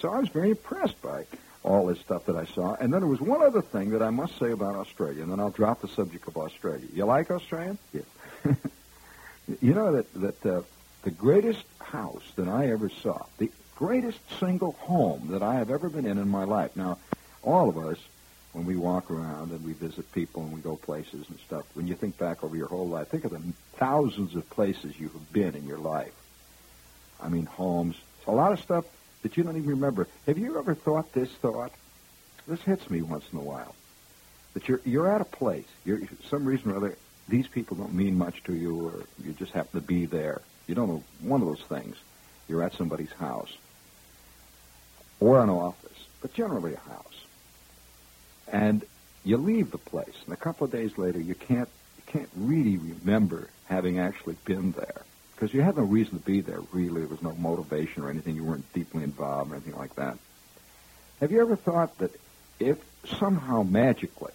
So 0.01 0.13
I 0.13 0.19
was 0.19 0.29
very 0.31 0.51
impressed 0.51 1.01
by 1.01 1.27
all 1.67 1.87
this 1.87 1.99
stuff 1.99 2.27
that 2.27 2.37
I 2.37 2.45
saw. 2.45 2.75
And 2.75 2.93
then 2.93 3.01
there 3.01 3.09
was 3.09 3.21
one 3.21 3.43
other 3.43 3.61
thing 3.61 3.91
that 3.91 4.01
I 4.01 4.11
must 4.11 4.39
say 4.39 4.53
about 4.53 4.77
Australia, 4.77 5.23
and 5.23 5.33
then 5.33 5.41
I'll 5.41 5.51
drop 5.51 5.81
the 5.83 5.89
subject 5.89 6.29
of 6.29 6.37
Australia. 6.37 6.87
You 6.95 7.05
like 7.05 7.31
Australia? 7.31 7.77
Yeah. 7.93 8.03
you 9.61 9.75
know 9.75 9.93
that 9.93 10.15
that 10.15 10.47
uh, 10.47 10.63
the 11.03 11.11
greatest 11.11 11.65
house 11.81 12.23
that 12.37 12.49
I 12.49 12.71
ever 12.71 12.89
saw, 12.89 13.27
the 13.39 13.51
greatest 13.75 14.21
single 14.39 14.73
home 14.73 15.29
that 15.31 15.43
I 15.43 15.57
have 15.57 15.71
ever 15.71 15.89
been 15.89 16.07
in 16.07 16.19
in 16.19 16.29
my 16.29 16.45
life. 16.45 16.77
Now, 16.77 16.99
all 17.43 17.69
of 17.69 17.77
us, 17.77 17.99
when 18.53 18.65
we 18.65 18.77
walk 18.77 19.11
around 19.11 19.51
and 19.51 19.65
we 19.65 19.73
visit 19.73 20.11
people 20.13 20.43
and 20.43 20.53
we 20.53 20.61
go 20.61 20.77
places 20.77 21.27
and 21.29 21.39
stuff, 21.47 21.65
when 21.75 21.89
you 21.89 21.95
think 21.95 22.17
back 22.17 22.45
over 22.45 22.57
your 22.57 22.69
whole 22.69 22.89
life, 22.89 23.09
think 23.09 23.25
of 23.25 23.33
the 23.33 23.43
thousands 23.75 24.35
of 24.35 24.49
places 24.51 24.99
you 24.99 25.09
have 25.09 25.33
been 25.33 25.55
in 25.55 25.67
your 25.67 25.79
life. 25.79 26.15
I 27.21 27.29
mean, 27.29 27.47
homes. 27.47 27.97
It's 28.19 28.29
a 28.29 28.33
lot 28.33 28.53
of 28.53 28.61
stuff 28.61 28.85
that 29.23 29.37
you 29.37 29.43
don't 29.43 29.57
even 29.57 29.71
remember. 29.71 30.07
Have 30.27 30.39
you 30.39 30.59
ever 30.59 30.75
thought 30.75 31.13
this 31.13 31.31
thought? 31.31 31.73
This 32.47 32.61
hits 32.63 32.89
me 32.91 33.03
once 33.03 33.25
in 33.33 33.39
a 33.39 33.43
while. 33.43 33.75
That 34.55 34.69
you're 34.69 34.81
you're 34.85 35.09
at 35.13 35.21
a 35.21 35.25
place. 35.25 35.67
You're 35.85 36.01
some 36.29 36.45
reason 36.45 36.71
or 36.71 36.77
other. 36.77 36.97
These 37.29 37.49
people 37.49 37.77
don't 37.77 37.95
mean 37.95 38.17
much 38.17 38.43
to 38.45 38.55
you, 38.55 38.89
or 38.89 38.93
you 39.25 39.33
just 39.33 39.53
happen 39.53 39.81
to 39.81 39.87
be 39.87 40.07
there. 40.07 40.41
You 40.67 40.75
don't 40.75 40.89
know 40.89 41.03
one 41.21 41.43
of 41.43 41.49
those 41.49 41.67
things. 41.67 41.97
You're 42.49 42.63
at 42.63 42.75
somebody's 42.75 43.13
house 43.13 43.53
or 45.19 45.41
an 45.41 45.51
office, 45.51 46.07
but 46.21 46.33
generally 46.35 46.75
a 46.75 46.79
house. 46.79 47.25
And 48.49 48.85
you 49.25 49.39
leave 49.39 49.73
the 49.73 49.79
place, 49.79 50.15
and 50.25 50.33
a 50.33 50.37
couple 50.37 50.65
of 50.65 50.71
days 50.71 50.97
later, 50.97 51.19
you 51.19 51.35
can't 51.35 51.69
you 51.97 52.03
can't 52.07 52.31
really 52.37 52.77
remember 52.77 53.51
having 53.67 53.99
actually 53.99 54.37
been 54.45 54.71
there 54.73 55.03
because 55.37 55.53
you 55.53 55.61
had 55.61 55.77
no 55.77 55.83
reason 55.83 56.19
to 56.19 56.25
be 56.25 56.41
there, 56.41 56.61
really. 56.73 57.01
There 57.01 57.09
was 57.09 57.23
no 57.23 57.35
motivation 57.35 58.03
or 58.03 58.11
anything. 58.11 58.37
You 58.37 58.45
weren't 58.45 58.73
deeply 58.73 59.05
involved 59.05 59.53
or 59.53 59.57
anything 59.57 59.77
like 59.77 59.95
that. 59.97 60.17
Have 61.21 61.31
you 61.31 61.43
ever 61.43 61.57
thought 61.57 61.99
that 61.99 62.11
if 62.59 62.79
somehow 63.19 63.63
magically 63.63 64.33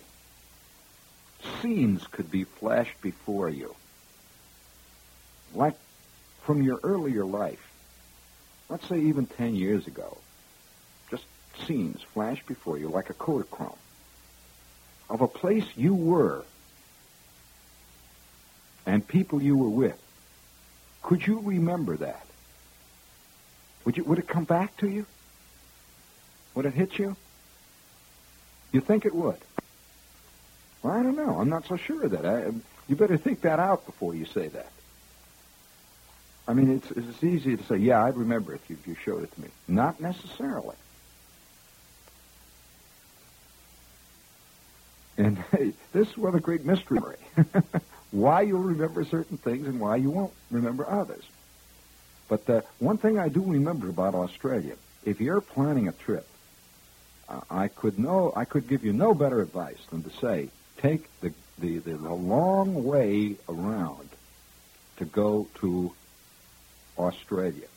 scenes 1.61 2.05
could 2.07 2.29
be 2.29 2.43
flashed 2.43 3.01
before 3.01 3.49
you, 3.49 3.75
like 5.55 5.75
from 6.43 6.61
your 6.61 6.79
earlier 6.83 7.25
life, 7.25 7.67
let's 8.69 8.87
say 8.87 8.99
even 8.99 9.25
10 9.25 9.55
years 9.55 9.87
ago, 9.87 10.17
just 11.09 11.25
scenes 11.65 12.01
flash 12.13 12.43
before 12.45 12.77
you 12.77 12.89
like 12.89 13.09
a 13.09 13.13
Kodachrome 13.15 13.77
of 15.09 15.21
a 15.21 15.27
place 15.27 15.65
you 15.75 15.93
were 15.93 16.43
and 18.85 19.05
people 19.07 19.41
you 19.41 19.57
were 19.57 19.69
with. 19.69 20.00
Could 21.01 21.25
you 21.25 21.39
remember 21.39 21.97
that? 21.97 22.25
Would, 23.85 23.97
you, 23.97 24.03
would 24.03 24.19
it 24.19 24.27
come 24.27 24.43
back 24.43 24.77
to 24.77 24.87
you? 24.87 25.05
Would 26.55 26.65
it 26.65 26.73
hit 26.73 26.99
you? 26.99 27.15
You 28.71 28.81
think 28.81 29.05
it 29.05 29.13
would? 29.13 29.37
Well, 30.83 30.93
I 30.93 31.03
don't 31.03 31.15
know. 31.15 31.39
I'm 31.39 31.49
not 31.49 31.67
so 31.67 31.75
sure 31.77 32.03
of 32.03 32.11
that. 32.11 32.25
I, 32.25 32.51
you 32.87 32.95
better 32.95 33.17
think 33.17 33.41
that 33.41 33.59
out 33.59 33.85
before 33.85 34.15
you 34.15 34.25
say 34.25 34.47
that. 34.49 34.71
I 36.47 36.53
mean, 36.53 36.75
it's, 36.75 36.91
it's 36.91 37.23
easy 37.23 37.55
to 37.55 37.63
say, 37.63 37.77
yeah, 37.77 38.03
I'd 38.03 38.17
remember 38.17 38.53
if 38.53 38.69
you, 38.69 38.77
if 38.79 38.87
you 38.87 38.95
showed 38.95 39.23
it 39.23 39.33
to 39.33 39.41
me. 39.41 39.47
Not 39.67 40.01
necessarily. 40.01 40.75
And 45.17 45.37
hey, 45.51 45.73
this 45.93 46.15
of 46.17 46.33
the 46.33 46.39
great 46.39 46.65
mystery. 46.65 47.17
why 48.11 48.41
you'll 48.41 48.59
remember 48.59 49.03
certain 49.05 49.37
things 49.37 49.67
and 49.67 49.79
why 49.79 49.95
you 49.95 50.09
won't 50.09 50.33
remember 50.49 50.87
others. 50.87 51.23
But 52.27 52.45
the 52.45 52.63
one 52.79 52.97
thing 52.97 53.17
I 53.17 53.29
do 53.29 53.41
remember 53.41 53.89
about 53.89 54.15
Australia, 54.15 54.75
if 55.05 55.19
you're 55.19 55.41
planning 55.41 55.87
a 55.87 55.91
trip, 55.91 56.27
uh, 57.27 57.41
I 57.49 57.67
could 57.67 57.97
know 57.97 58.31
I 58.35 58.45
could 58.45 58.67
give 58.67 58.85
you 58.85 58.93
no 58.93 59.13
better 59.13 59.41
advice 59.41 59.79
than 59.89 60.03
to 60.03 60.09
say 60.09 60.49
take 60.77 61.07
the, 61.21 61.33
the, 61.59 61.79
the, 61.79 61.93
the 61.93 62.13
long 62.13 62.83
way 62.83 63.35
around 63.47 64.09
to 64.97 65.05
go 65.05 65.47
to 65.55 65.93
Australia. 66.97 67.67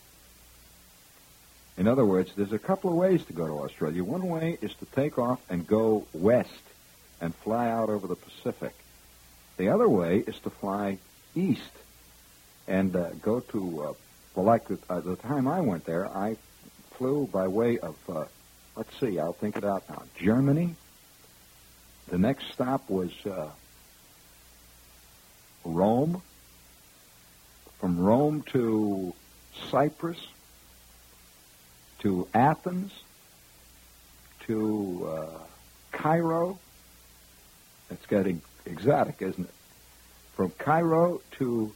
In 1.77 1.89
other 1.89 2.05
words, 2.05 2.33
there's 2.37 2.53
a 2.53 2.59
couple 2.59 2.91
of 2.91 2.97
ways 2.97 3.25
to 3.25 3.33
go 3.33 3.47
to 3.47 3.65
Australia. 3.65 4.05
One 4.05 4.29
way 4.29 4.59
is 4.61 4.73
to 4.75 4.87
take 4.87 5.19
off 5.19 5.41
and 5.49 5.67
go 5.67 6.07
west 6.13 6.51
and 7.21 7.35
fly 7.35 7.69
out 7.69 7.89
over 7.89 8.07
the 8.07 8.17
Pacific. 8.17 8.75
The 9.57 9.69
other 9.69 9.89
way 9.89 10.19
is 10.19 10.39
to 10.41 10.51
fly 10.51 10.99
east 11.35 11.71
and 12.67 12.95
uh, 12.97 13.11
go 13.23 13.41
to, 13.41 13.83
uh, 13.83 13.93
well, 14.35 14.47
like 14.47 14.67
the, 14.69 14.79
uh, 14.89 15.01
the 15.01 15.17
time 15.17 15.47
I 15.47 15.61
went 15.61 15.85
there, 15.85 16.09
I 16.09 16.37
flew 16.93 17.27
by 17.27 17.47
way 17.49 17.79
of, 17.79 17.97
uh, 18.09 18.25
let's 18.77 18.99
see, 18.99 19.19
I'll 19.19 19.33
think 19.33 19.57
it 19.57 19.65
out 19.65 19.89
now, 19.89 20.03
Germany. 20.19 20.75
The 22.09 22.19
next 22.19 22.53
stop 22.53 22.89
was 22.89 23.11
uh, 23.27 23.51
Rome. 25.65 26.23
From 27.81 27.99
Rome 28.01 28.43
to 28.53 29.13
Cyprus, 29.71 30.27
to 31.99 32.27
Athens, 32.33 32.93
to 34.47 35.07
uh, 35.07 35.39
Cairo. 35.93 36.59
It's 37.91 38.07
getting 38.07 38.41
exotic, 38.67 39.21
isn't 39.21 39.45
it? 39.45 39.55
From 40.35 40.51
Cairo 40.51 41.21
to, 41.33 41.73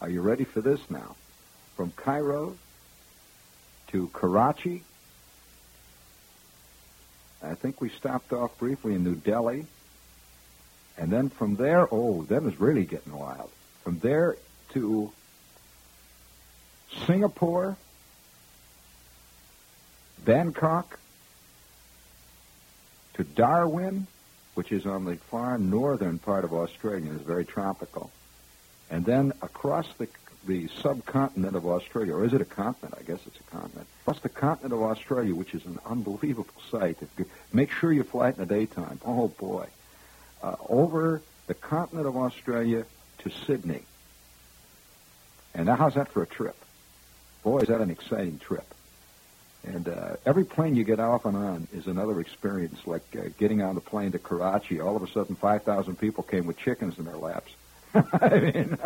are 0.00 0.08
you 0.08 0.20
ready 0.20 0.44
for 0.44 0.60
this 0.60 0.80
now? 0.88 1.16
From 1.76 1.92
Cairo 1.92 2.56
to 3.88 4.08
Karachi. 4.08 4.82
I 7.42 7.54
think 7.54 7.80
we 7.80 7.88
stopped 7.88 8.32
off 8.32 8.56
briefly 8.58 8.94
in 8.94 9.04
New 9.04 9.14
Delhi. 9.14 9.66
And 10.96 11.12
then 11.12 11.28
from 11.28 11.56
there, 11.56 11.86
oh, 11.92 12.24
then 12.24 12.46
it's 12.48 12.60
really 12.60 12.84
getting 12.84 13.16
wild. 13.16 13.50
From 13.84 14.00
there 14.00 14.36
to 14.70 15.12
Singapore, 17.06 17.76
Bangkok, 20.24 20.98
to 23.14 23.24
Darwin, 23.24 24.06
which 24.58 24.72
is 24.72 24.86
on 24.86 25.04
the 25.04 25.14
far 25.14 25.56
northern 25.56 26.18
part 26.18 26.42
of 26.42 26.52
Australia, 26.52 27.12
is 27.12 27.20
very 27.20 27.44
tropical. 27.44 28.10
And 28.90 29.04
then 29.04 29.32
across 29.40 29.86
the, 29.98 30.08
the 30.48 30.66
subcontinent 30.82 31.54
of 31.54 31.64
Australia, 31.64 32.16
or 32.16 32.24
is 32.24 32.34
it 32.34 32.40
a 32.40 32.44
continent? 32.44 32.96
I 32.98 33.04
guess 33.04 33.20
it's 33.24 33.38
a 33.38 33.56
continent. 33.56 33.86
Across 34.02 34.18
the 34.22 34.28
continent 34.28 34.74
of 34.74 34.82
Australia, 34.82 35.32
which 35.32 35.54
is 35.54 35.64
an 35.64 35.78
unbelievable 35.86 36.60
sight. 36.72 36.96
Make 37.52 37.70
sure 37.70 37.92
you 37.92 38.02
fly 38.02 38.30
it 38.30 38.36
in 38.36 38.48
the 38.48 38.52
daytime. 38.52 38.98
Oh, 39.04 39.28
boy. 39.28 39.68
Uh, 40.42 40.56
over 40.68 41.22
the 41.46 41.54
continent 41.54 42.08
of 42.08 42.16
Australia 42.16 42.84
to 43.18 43.30
Sydney. 43.30 43.82
And 45.54 45.66
now, 45.66 45.76
how's 45.76 45.94
that 45.94 46.08
for 46.08 46.24
a 46.24 46.26
trip? 46.26 46.56
Boy, 47.44 47.60
is 47.60 47.68
that 47.68 47.80
an 47.80 47.90
exciting 47.90 48.40
trip. 48.40 48.66
And 49.74 49.86
uh, 49.86 50.16
every 50.24 50.44
plane 50.44 50.76
you 50.76 50.84
get 50.84 50.98
off 50.98 51.26
and 51.26 51.36
on 51.36 51.68
is 51.74 51.86
another 51.86 52.20
experience, 52.20 52.78
like 52.86 53.04
uh, 53.14 53.28
getting 53.38 53.60
on 53.60 53.74
the 53.74 53.82
plane 53.82 54.12
to 54.12 54.18
Karachi. 54.18 54.80
All 54.80 54.96
of 54.96 55.02
a 55.02 55.08
sudden, 55.08 55.36
5,000 55.36 55.96
people 55.96 56.24
came 56.24 56.46
with 56.46 56.56
chickens 56.56 56.98
in 56.98 57.04
their 57.04 57.18
laps. 57.18 57.52
I 57.94 58.38
mean, 58.38 58.78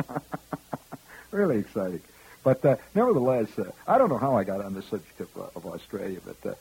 really 1.30 1.58
exciting. 1.58 2.00
But 2.42 2.64
uh, 2.64 2.76
nevertheless, 2.96 3.56
uh, 3.56 3.70
I 3.86 3.96
don't 3.96 4.08
know 4.08 4.18
how 4.18 4.36
I 4.36 4.42
got 4.42 4.60
on 4.60 4.74
the 4.74 4.82
subject 4.82 5.20
of, 5.20 5.36
uh, 5.36 5.46
of 5.54 5.66
Australia, 5.66 6.18
but 6.24 6.56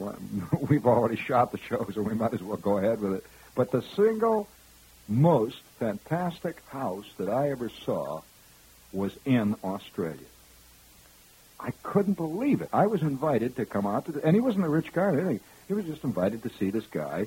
uh, 0.00 0.12
we've 0.68 0.86
already 0.86 1.16
shot 1.16 1.50
the 1.50 1.58
show, 1.58 1.88
so 1.92 2.00
we 2.00 2.14
might 2.14 2.32
as 2.32 2.42
well 2.42 2.56
go 2.56 2.78
ahead 2.78 3.00
with 3.00 3.14
it. 3.14 3.24
But 3.56 3.72
the 3.72 3.82
single 3.96 4.46
most 5.08 5.58
fantastic 5.80 6.62
house 6.68 7.06
that 7.18 7.28
I 7.28 7.50
ever 7.50 7.68
saw 7.68 8.22
was 8.92 9.16
in 9.24 9.56
Australia. 9.64 10.26
I 11.64 11.70
couldn't 11.82 12.18
believe 12.18 12.60
it. 12.60 12.68
I 12.74 12.86
was 12.86 13.00
invited 13.00 13.56
to 13.56 13.64
come 13.64 13.86
out, 13.86 14.04
to 14.04 14.12
the, 14.12 14.22
and 14.22 14.36
he 14.36 14.40
wasn't 14.40 14.66
a 14.66 14.68
rich 14.68 14.92
guy 14.92 15.04
or 15.04 15.18
anything. 15.18 15.40
He 15.66 15.72
was 15.72 15.86
just 15.86 16.04
invited 16.04 16.42
to 16.42 16.50
see 16.50 16.68
this 16.68 16.84
guy, 16.86 17.26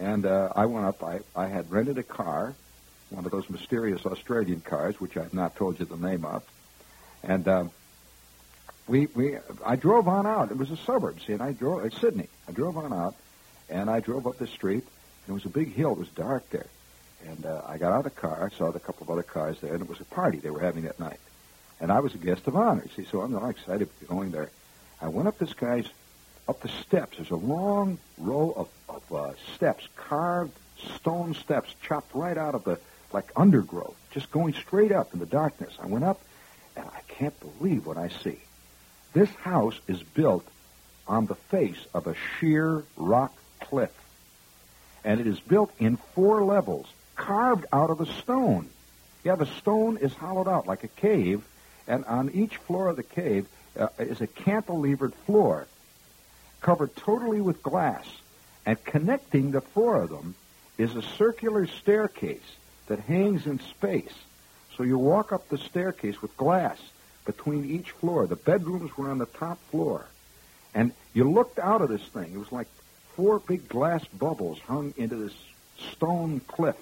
and 0.00 0.26
uh, 0.26 0.52
I 0.56 0.66
went 0.66 0.86
up. 0.86 1.04
I, 1.04 1.20
I 1.36 1.46
had 1.46 1.70
rented 1.70 1.96
a 1.96 2.02
car, 2.02 2.52
one 3.10 3.24
of 3.24 3.30
those 3.30 3.48
mysterious 3.48 4.04
Australian 4.04 4.60
cars, 4.60 5.00
which 5.00 5.16
I've 5.16 5.32
not 5.32 5.54
told 5.54 5.78
you 5.78 5.84
the 5.84 5.96
name 5.96 6.24
of, 6.24 6.42
and 7.22 7.46
uh, 7.46 7.64
we 8.88 9.06
we 9.06 9.36
I 9.64 9.76
drove 9.76 10.08
on 10.08 10.26
out. 10.26 10.50
It 10.50 10.58
was 10.58 10.72
a 10.72 10.76
suburb, 10.78 11.20
see, 11.24 11.34
and 11.34 11.42
I 11.42 11.52
drove 11.52 11.86
at 11.86 11.94
Sydney. 11.94 12.28
I 12.48 12.52
drove 12.52 12.76
on 12.76 12.92
out, 12.92 13.14
and 13.70 13.88
I 13.88 14.00
drove 14.00 14.26
up 14.26 14.38
the 14.38 14.48
street. 14.48 14.82
And 14.82 15.28
it 15.28 15.32
was 15.32 15.44
a 15.44 15.48
big 15.48 15.74
hill. 15.74 15.92
It 15.92 15.98
was 15.98 16.08
dark 16.08 16.50
there, 16.50 16.66
and 17.24 17.46
uh, 17.46 17.62
I 17.68 17.78
got 17.78 17.92
out 17.92 18.04
of 18.06 18.14
the 18.14 18.20
car. 18.20 18.50
I 18.52 18.56
saw 18.56 18.66
a 18.66 18.80
couple 18.80 19.04
of 19.04 19.10
other 19.10 19.22
cars 19.22 19.60
there, 19.60 19.74
and 19.74 19.82
it 19.82 19.88
was 19.88 20.00
a 20.00 20.04
party 20.04 20.38
they 20.38 20.50
were 20.50 20.60
having 20.60 20.82
that 20.84 20.98
night. 20.98 21.20
And 21.80 21.92
I 21.92 22.00
was 22.00 22.14
a 22.14 22.18
guest 22.18 22.46
of 22.46 22.56
honor, 22.56 22.84
see, 22.96 23.04
so 23.04 23.20
I'm 23.20 23.32
not 23.32 23.48
excited 23.48 23.88
going 24.08 24.30
there. 24.30 24.50
I 25.00 25.08
went 25.08 25.28
up 25.28 25.38
this 25.38 25.52
guy's, 25.52 25.86
up 26.48 26.60
the 26.60 26.68
steps. 26.68 27.18
There's 27.18 27.30
a 27.30 27.36
long 27.36 27.98
row 28.18 28.52
of, 28.56 28.68
of 28.88 29.12
uh, 29.12 29.32
steps, 29.54 29.86
carved 29.96 30.52
stone 30.96 31.34
steps, 31.34 31.74
chopped 31.82 32.14
right 32.14 32.36
out 32.36 32.54
of 32.54 32.64
the, 32.64 32.78
like 33.12 33.30
undergrowth, 33.36 33.96
just 34.12 34.30
going 34.30 34.54
straight 34.54 34.92
up 34.92 35.12
in 35.12 35.20
the 35.20 35.26
darkness. 35.26 35.74
I 35.80 35.86
went 35.86 36.04
up, 36.04 36.20
and 36.76 36.86
I 36.86 37.00
can't 37.08 37.34
believe 37.40 37.86
what 37.86 37.98
I 37.98 38.08
see. 38.08 38.38
This 39.12 39.30
house 39.30 39.78
is 39.86 40.02
built 40.02 40.46
on 41.08 41.26
the 41.26 41.34
face 41.34 41.86
of 41.94 42.06
a 42.06 42.14
sheer 42.14 42.84
rock 42.96 43.34
cliff. 43.60 43.92
And 45.04 45.20
it 45.20 45.26
is 45.26 45.38
built 45.40 45.72
in 45.78 45.98
four 46.14 46.42
levels, 46.42 46.86
carved 47.14 47.66
out 47.72 47.90
of 47.90 47.98
the 47.98 48.06
stone. 48.06 48.68
Yeah, 49.24 49.36
the 49.36 49.46
stone 49.46 49.98
is 49.98 50.12
hollowed 50.14 50.48
out 50.48 50.66
like 50.66 50.84
a 50.84 50.88
cave, 50.88 51.44
and 51.86 52.04
on 52.04 52.30
each 52.30 52.56
floor 52.56 52.88
of 52.88 52.96
the 52.96 53.02
cave 53.02 53.46
uh, 53.78 53.88
is 53.98 54.20
a 54.20 54.26
cantilevered 54.26 55.14
floor 55.26 55.66
covered 56.60 56.94
totally 56.96 57.40
with 57.40 57.62
glass. 57.62 58.06
And 58.64 58.82
connecting 58.84 59.52
the 59.52 59.60
four 59.60 60.02
of 60.02 60.10
them 60.10 60.34
is 60.78 60.96
a 60.96 61.02
circular 61.02 61.66
staircase 61.66 62.56
that 62.88 62.98
hangs 63.00 63.46
in 63.46 63.60
space. 63.60 64.14
So 64.76 64.82
you 64.82 64.98
walk 64.98 65.32
up 65.32 65.48
the 65.48 65.58
staircase 65.58 66.20
with 66.20 66.36
glass 66.36 66.78
between 67.24 67.70
each 67.70 67.92
floor. 67.92 68.26
The 68.26 68.36
bedrooms 68.36 68.96
were 68.96 69.10
on 69.10 69.18
the 69.18 69.26
top 69.26 69.58
floor. 69.70 70.06
And 70.74 70.92
you 71.14 71.30
looked 71.30 71.58
out 71.58 71.80
of 71.80 71.88
this 71.88 72.02
thing. 72.02 72.32
It 72.34 72.38
was 72.38 72.52
like 72.52 72.68
four 73.14 73.38
big 73.38 73.68
glass 73.68 74.04
bubbles 74.06 74.58
hung 74.58 74.92
into 74.96 75.16
this 75.16 75.34
stone 75.92 76.40
cliff. 76.40 76.76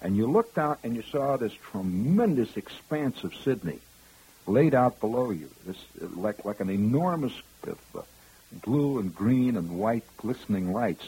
And 0.00 0.16
you 0.16 0.26
looked 0.26 0.58
out 0.58 0.78
and 0.84 0.94
you 0.94 1.02
saw 1.02 1.36
this 1.36 1.52
tremendous 1.70 2.56
expanse 2.56 3.24
of 3.24 3.34
Sydney 3.34 3.80
laid 4.46 4.74
out 4.74 5.00
below 5.00 5.30
you, 5.30 5.48
this 5.66 5.78
like 6.00 6.44
like 6.44 6.60
an 6.60 6.70
enormous 6.70 7.32
uh, 7.66 7.72
blue 8.62 8.98
and 8.98 9.14
green 9.14 9.56
and 9.56 9.78
white 9.78 10.04
glistening 10.16 10.72
lights. 10.72 11.04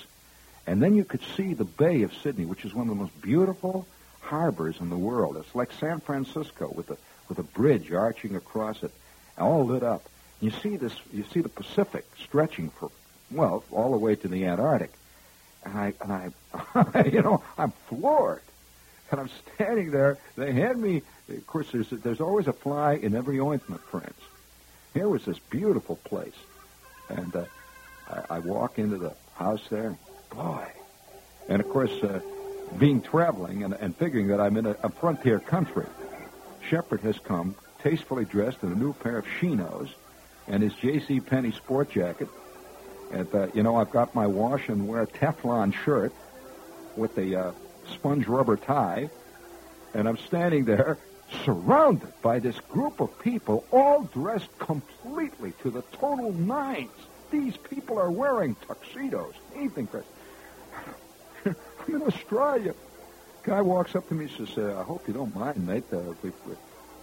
And 0.67 0.83
then 0.83 0.97
you 0.97 1.05
could 1.05 1.23
see 1.37 1.55
the 1.55 1.65
Bay 1.65 2.03
of 2.03 2.13
Sydney, 2.15 2.45
which 2.45 2.65
is 2.65 2.75
one 2.75 2.89
of 2.89 2.97
the 2.97 3.01
most 3.01 3.21
beautiful, 3.23 3.87
harbors 4.21 4.81
in 4.81 4.91
the 4.91 4.97
world. 4.97 5.37
It's 5.37 5.55
like 5.55 5.71
San 5.73 6.01
Francisco 6.01 6.73
with 6.75 6.91
a 6.91 6.97
with 7.29 7.39
a 7.39 7.43
bridge 7.43 7.93
arching 7.93 8.37
across 8.37 8.83
it, 8.83 8.93
all 9.39 9.67
lit 9.67 9.83
up. 9.83 10.05
You 10.41 10.51
see 10.51 10.77
this. 10.77 10.95
You 11.13 11.25
see 11.33 11.41
the 11.41 11.49
Pacific 11.49 12.05
stretching 12.23 12.71
for 12.71 12.91
well 13.31 13.65
all 13.71 13.93
the 13.93 13.99
way 13.99 14.17
to 14.17 14.29
the 14.29 14.45
Antarctic, 14.47 14.93
and 15.65 15.79
I 15.79 15.93
and 16.01 16.13
I, 16.13 17.05
you 17.13 17.23
know, 17.23 17.43
I'm 17.57 17.73
floored. 17.89 18.43
And 19.13 19.21
I'm 19.21 19.31
standing 19.55 19.93
there. 19.93 20.19
They 20.37 20.53
hand 20.53 20.83
me. 20.83 21.03
Of 21.29 21.47
course, 21.47 21.71
there's 21.71 21.91
there's 21.91 22.21
always 22.21 22.49
a 22.49 22.53
fly 22.53 22.95
in 22.95 23.15
every 23.15 23.39
ointment, 23.39 23.81
friends. 23.83 24.19
Here 24.95 25.09
was 25.09 25.25
this 25.25 25.39
beautiful 25.39 25.95
place, 25.97 26.35
and 27.09 27.37
uh, 27.37 27.45
I, 28.11 28.37
I 28.37 28.39
walk 28.41 28.81
into 28.81 28.99
the 28.99 29.15
house 29.37 29.63
there. 29.71 29.97
Boy, 30.31 30.67
and 31.49 31.61
of 31.61 31.69
course, 31.69 31.93
uh, 32.03 32.21
being 32.79 33.01
traveling 33.01 33.63
and, 33.63 33.75
and 33.75 33.97
figuring 33.97 34.29
that 34.29 34.41
I'm 34.41 34.57
in 34.57 34.67
a, 34.67 34.77
a 34.83 34.89
frontier 34.89 35.39
country, 35.39 35.87
Shepherd 36.69 37.01
has 37.03 37.19
come 37.19 37.55
tastefully 37.83 38.25
dressed 38.25 38.63
in 38.63 38.73
a 38.73 38.75
new 38.75 38.93
pair 38.93 39.19
of 39.19 39.27
chinos 39.39 39.89
and 40.49 40.63
his 40.63 40.75
J.C. 40.75 41.21
Penney 41.21 41.53
sport 41.53 41.91
jacket. 41.91 42.29
And, 43.13 43.33
uh, 43.35 43.49
you 43.55 43.63
know, 43.63 43.77
I've 43.77 43.91
got 43.91 44.15
my 44.15 44.27
wash 44.27 44.69
and 44.69 44.89
wear 44.89 45.07
Teflon 45.07 45.73
shirt 45.73 46.13
with 46.97 47.15
the 47.15 47.37
uh, 47.37 47.53
sponge 47.93 48.27
rubber 48.27 48.57
tie. 48.57 49.11
And 49.95 50.09
I'm 50.09 50.19
standing 50.19 50.65
there 50.65 50.99
surrounded 51.45 52.13
by 52.23 52.39
this 52.39 52.59
group 52.61 53.01
of 53.01 53.19
people 53.19 53.65
all 53.73 54.05
dressed 54.05 54.57
completely 54.59 55.53
to 55.63 55.71
the 55.71 55.83
total 55.93 56.33
nines. 56.33 56.91
These 57.31 57.57
people 57.57 57.99
are 57.99 58.11
wearing 58.11 58.57
tuxedos, 58.67 59.35
evening 59.61 59.87
dress. 59.87 60.05
I'm 61.45 61.95
in 61.95 62.03
Australia. 62.03 62.75
Guy 63.43 63.61
walks 63.63 63.95
up 63.95 64.09
to 64.09 64.15
me 64.15 64.27
and 64.27 64.49
says, 64.49 64.59
uh, 64.59 64.79
I 64.79 64.83
hope 64.83 65.07
you 65.07 65.15
don't 65.15 65.35
mind, 65.35 65.67
mate. 65.67 65.85
Uh, 65.93 65.99
we, 66.23 66.31
we, 66.47 66.55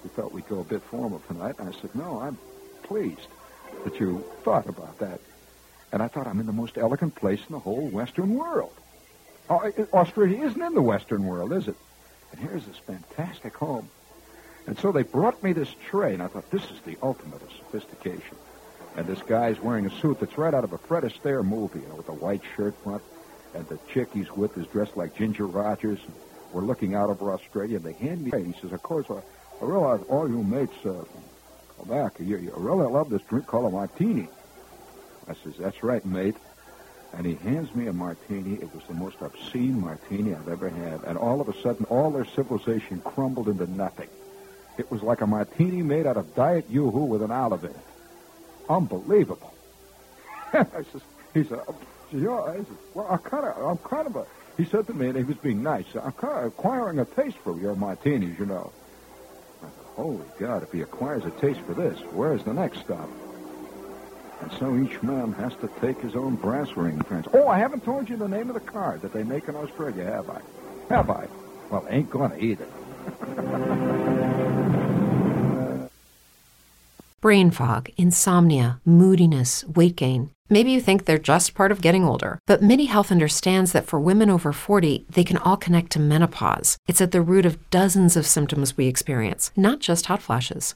we 0.03 0.09
thought 0.09 0.31
we'd 0.31 0.47
go 0.47 0.59
a 0.59 0.63
bit 0.63 0.81
formal 0.83 1.21
tonight. 1.27 1.55
And 1.59 1.69
I 1.69 1.71
said, 1.79 1.93
no, 1.95 2.19
I'm 2.19 2.37
pleased 2.83 3.27
that 3.85 3.99
you 3.99 4.23
thought 4.43 4.67
about 4.67 4.99
that. 4.99 5.19
And 5.91 6.01
I 6.01 6.07
thought, 6.07 6.27
I'm 6.27 6.39
in 6.39 6.45
the 6.45 6.53
most 6.53 6.77
elegant 6.77 7.15
place 7.15 7.39
in 7.47 7.53
the 7.53 7.59
whole 7.59 7.87
Western 7.87 8.35
world. 8.35 8.73
Oh, 9.49 9.71
Australia 9.93 10.45
isn't 10.45 10.61
in 10.61 10.73
the 10.73 10.81
Western 10.81 11.25
world, 11.25 11.51
is 11.51 11.67
it? 11.67 11.75
And 12.31 12.41
here's 12.41 12.65
this 12.65 12.77
fantastic 12.77 13.55
home. 13.55 13.89
And 14.65 14.79
so 14.79 14.91
they 14.91 15.03
brought 15.03 15.43
me 15.43 15.53
this 15.53 15.73
tray, 15.89 16.13
and 16.13 16.23
I 16.23 16.27
thought, 16.27 16.49
this 16.49 16.63
is 16.63 16.79
the 16.85 16.97
ultimate 17.01 17.41
of 17.41 17.49
sophistication. 17.51 18.37
And 18.95 19.05
this 19.05 19.21
guy's 19.21 19.59
wearing 19.59 19.85
a 19.85 20.01
suit 20.01 20.19
that's 20.19 20.37
right 20.37 20.53
out 20.53 20.63
of 20.63 20.71
a 20.71 20.77
Fred 20.77 21.03
Astaire 21.03 21.43
movie, 21.43 21.79
you 21.79 21.87
know, 21.87 21.95
with 21.95 22.09
a 22.09 22.13
white 22.13 22.41
shirt 22.55 22.75
front, 22.83 23.03
and 23.53 23.67
the 23.67 23.77
chick 23.91 24.09
he's 24.13 24.31
with 24.31 24.57
is 24.57 24.65
dressed 24.67 24.95
like 24.95 25.15
Ginger 25.15 25.45
Rogers. 25.45 25.99
We're 26.53 26.61
looking 26.61 26.95
out 26.95 27.09
over 27.09 27.33
Australia, 27.33 27.77
and 27.77 27.85
they 27.85 27.93
hand 27.93 28.23
me 28.23 28.31
a 28.33 28.39
He 28.39 28.53
says, 28.61 28.71
of 28.71 28.81
course, 28.83 29.07
I, 29.09 29.15
I 29.61 29.67
realize 29.67 30.01
all 30.07 30.29
you 30.29 30.43
mates 30.43 30.73
uh, 30.85 31.03
come 31.77 31.87
back. 31.89 32.19
You, 32.19 32.37
you 32.37 32.53
really 32.55 32.87
love 32.87 33.09
this 33.09 33.21
drink 33.23 33.47
called 33.47 33.65
a 33.65 33.69
martini. 33.69 34.27
I 35.27 35.33
says, 35.43 35.53
that's 35.59 35.83
right, 35.83 36.05
mate. 36.05 36.35
And 37.13 37.25
he 37.25 37.35
hands 37.35 37.73
me 37.75 37.87
a 37.87 37.93
martini. 37.93 38.55
It 38.55 38.73
was 38.73 38.83
the 38.87 38.93
most 38.95 39.17
obscene 39.21 39.79
martini 39.79 40.33
I've 40.33 40.47
ever 40.47 40.69
had. 40.69 41.03
And 41.03 41.17
all 41.17 41.41
of 41.41 41.47
a 41.47 41.61
sudden, 41.61 41.85
all 41.85 42.09
their 42.11 42.25
civilization 42.25 43.01
crumbled 43.01 43.47
into 43.47 43.71
nothing. 43.71 44.09
It 44.77 44.89
was 44.89 45.03
like 45.03 45.21
a 45.21 45.27
martini 45.27 45.83
made 45.83 46.07
out 46.07 46.17
of 46.17 46.33
Diet 46.33 46.65
Yoo-hoo 46.69 47.05
with 47.05 47.21
an 47.21 47.31
olive 47.31 47.63
in 47.63 47.69
it. 47.69 47.77
Unbelievable. 48.67 49.53
I 50.53 50.63
says, 50.91 51.01
he 51.33 51.43
said, 51.43 51.59
oh, 51.67 51.75
yeah, 52.11 52.41
I 52.41 52.57
said, 52.57 52.65
well, 52.93 53.07
I'm 53.09 53.19
kind 53.19 53.45
of, 53.45 53.63
I'm 53.63 53.77
kind 53.77 54.07
of 54.07 54.15
a, 54.15 54.25
he 54.57 54.65
said 54.65 54.87
to 54.87 54.93
me, 54.93 55.07
and 55.07 55.17
he 55.17 55.23
was 55.23 55.37
being 55.37 55.61
nice, 55.61 55.85
I'm 55.95 56.11
kind 56.13 56.39
of 56.39 56.45
acquiring 56.45 56.99
a 56.99 57.05
taste 57.05 57.37
for 57.37 57.59
your 57.59 57.75
martinis, 57.75 58.37
you 58.39 58.45
know. 58.45 58.71
I 59.61 59.65
said, 59.65 59.85
holy 59.95 60.25
God, 60.39 60.63
if 60.63 60.71
he 60.71 60.81
acquires 60.81 61.25
a 61.25 61.31
taste 61.31 61.59
for 61.61 61.73
this, 61.73 61.99
where's 62.11 62.43
the 62.43 62.53
next 62.53 62.79
stop? 62.79 63.09
So 64.59 64.77
each 64.77 65.01
man 65.03 65.33
has 65.33 65.53
to 65.55 65.69
take 65.81 65.99
his 65.99 66.15
own 66.15 66.35
brass 66.35 66.75
ring, 66.75 67.01
friends. 67.03 67.27
Oh, 67.33 67.47
I 67.47 67.57
haven't 67.57 67.83
told 67.83 68.09
you 68.09 68.17
the 68.17 68.27
name 68.27 68.49
of 68.49 68.53
the 68.53 68.59
card 68.59 69.01
that 69.01 69.13
they 69.13 69.23
make 69.23 69.47
in 69.47 69.55
Australia, 69.55 70.05
have 70.05 70.29
I? 70.29 70.41
Have 70.89 71.09
I? 71.09 71.27
Well, 71.69 71.85
ain't 71.89 72.09
gonna 72.09 72.37
either. 72.37 72.67
Brain 77.21 77.51
fog, 77.51 77.89
insomnia, 77.95 78.81
moodiness, 78.85 79.63
weight 79.63 79.95
gain. 79.95 80.29
Maybe 80.49 80.71
you 80.71 80.81
think 80.81 81.05
they're 81.05 81.17
just 81.17 81.55
part 81.55 81.71
of 81.71 81.81
getting 81.81 82.03
older, 82.03 82.37
but 82.45 82.61
MIDI 82.61 82.85
Health 82.85 83.11
understands 83.11 83.71
that 83.71 83.87
for 83.87 83.99
women 83.99 84.29
over 84.29 84.51
40, 84.51 85.05
they 85.09 85.23
can 85.23 85.37
all 85.37 85.55
connect 85.55 85.91
to 85.93 85.99
menopause. 85.99 86.77
It's 86.85 87.01
at 87.01 87.11
the 87.11 87.21
root 87.21 87.45
of 87.45 87.69
dozens 87.69 88.17
of 88.17 88.27
symptoms 88.27 88.75
we 88.75 88.87
experience, 88.87 89.51
not 89.55 89.79
just 89.79 90.07
hot 90.07 90.21
flashes. 90.21 90.75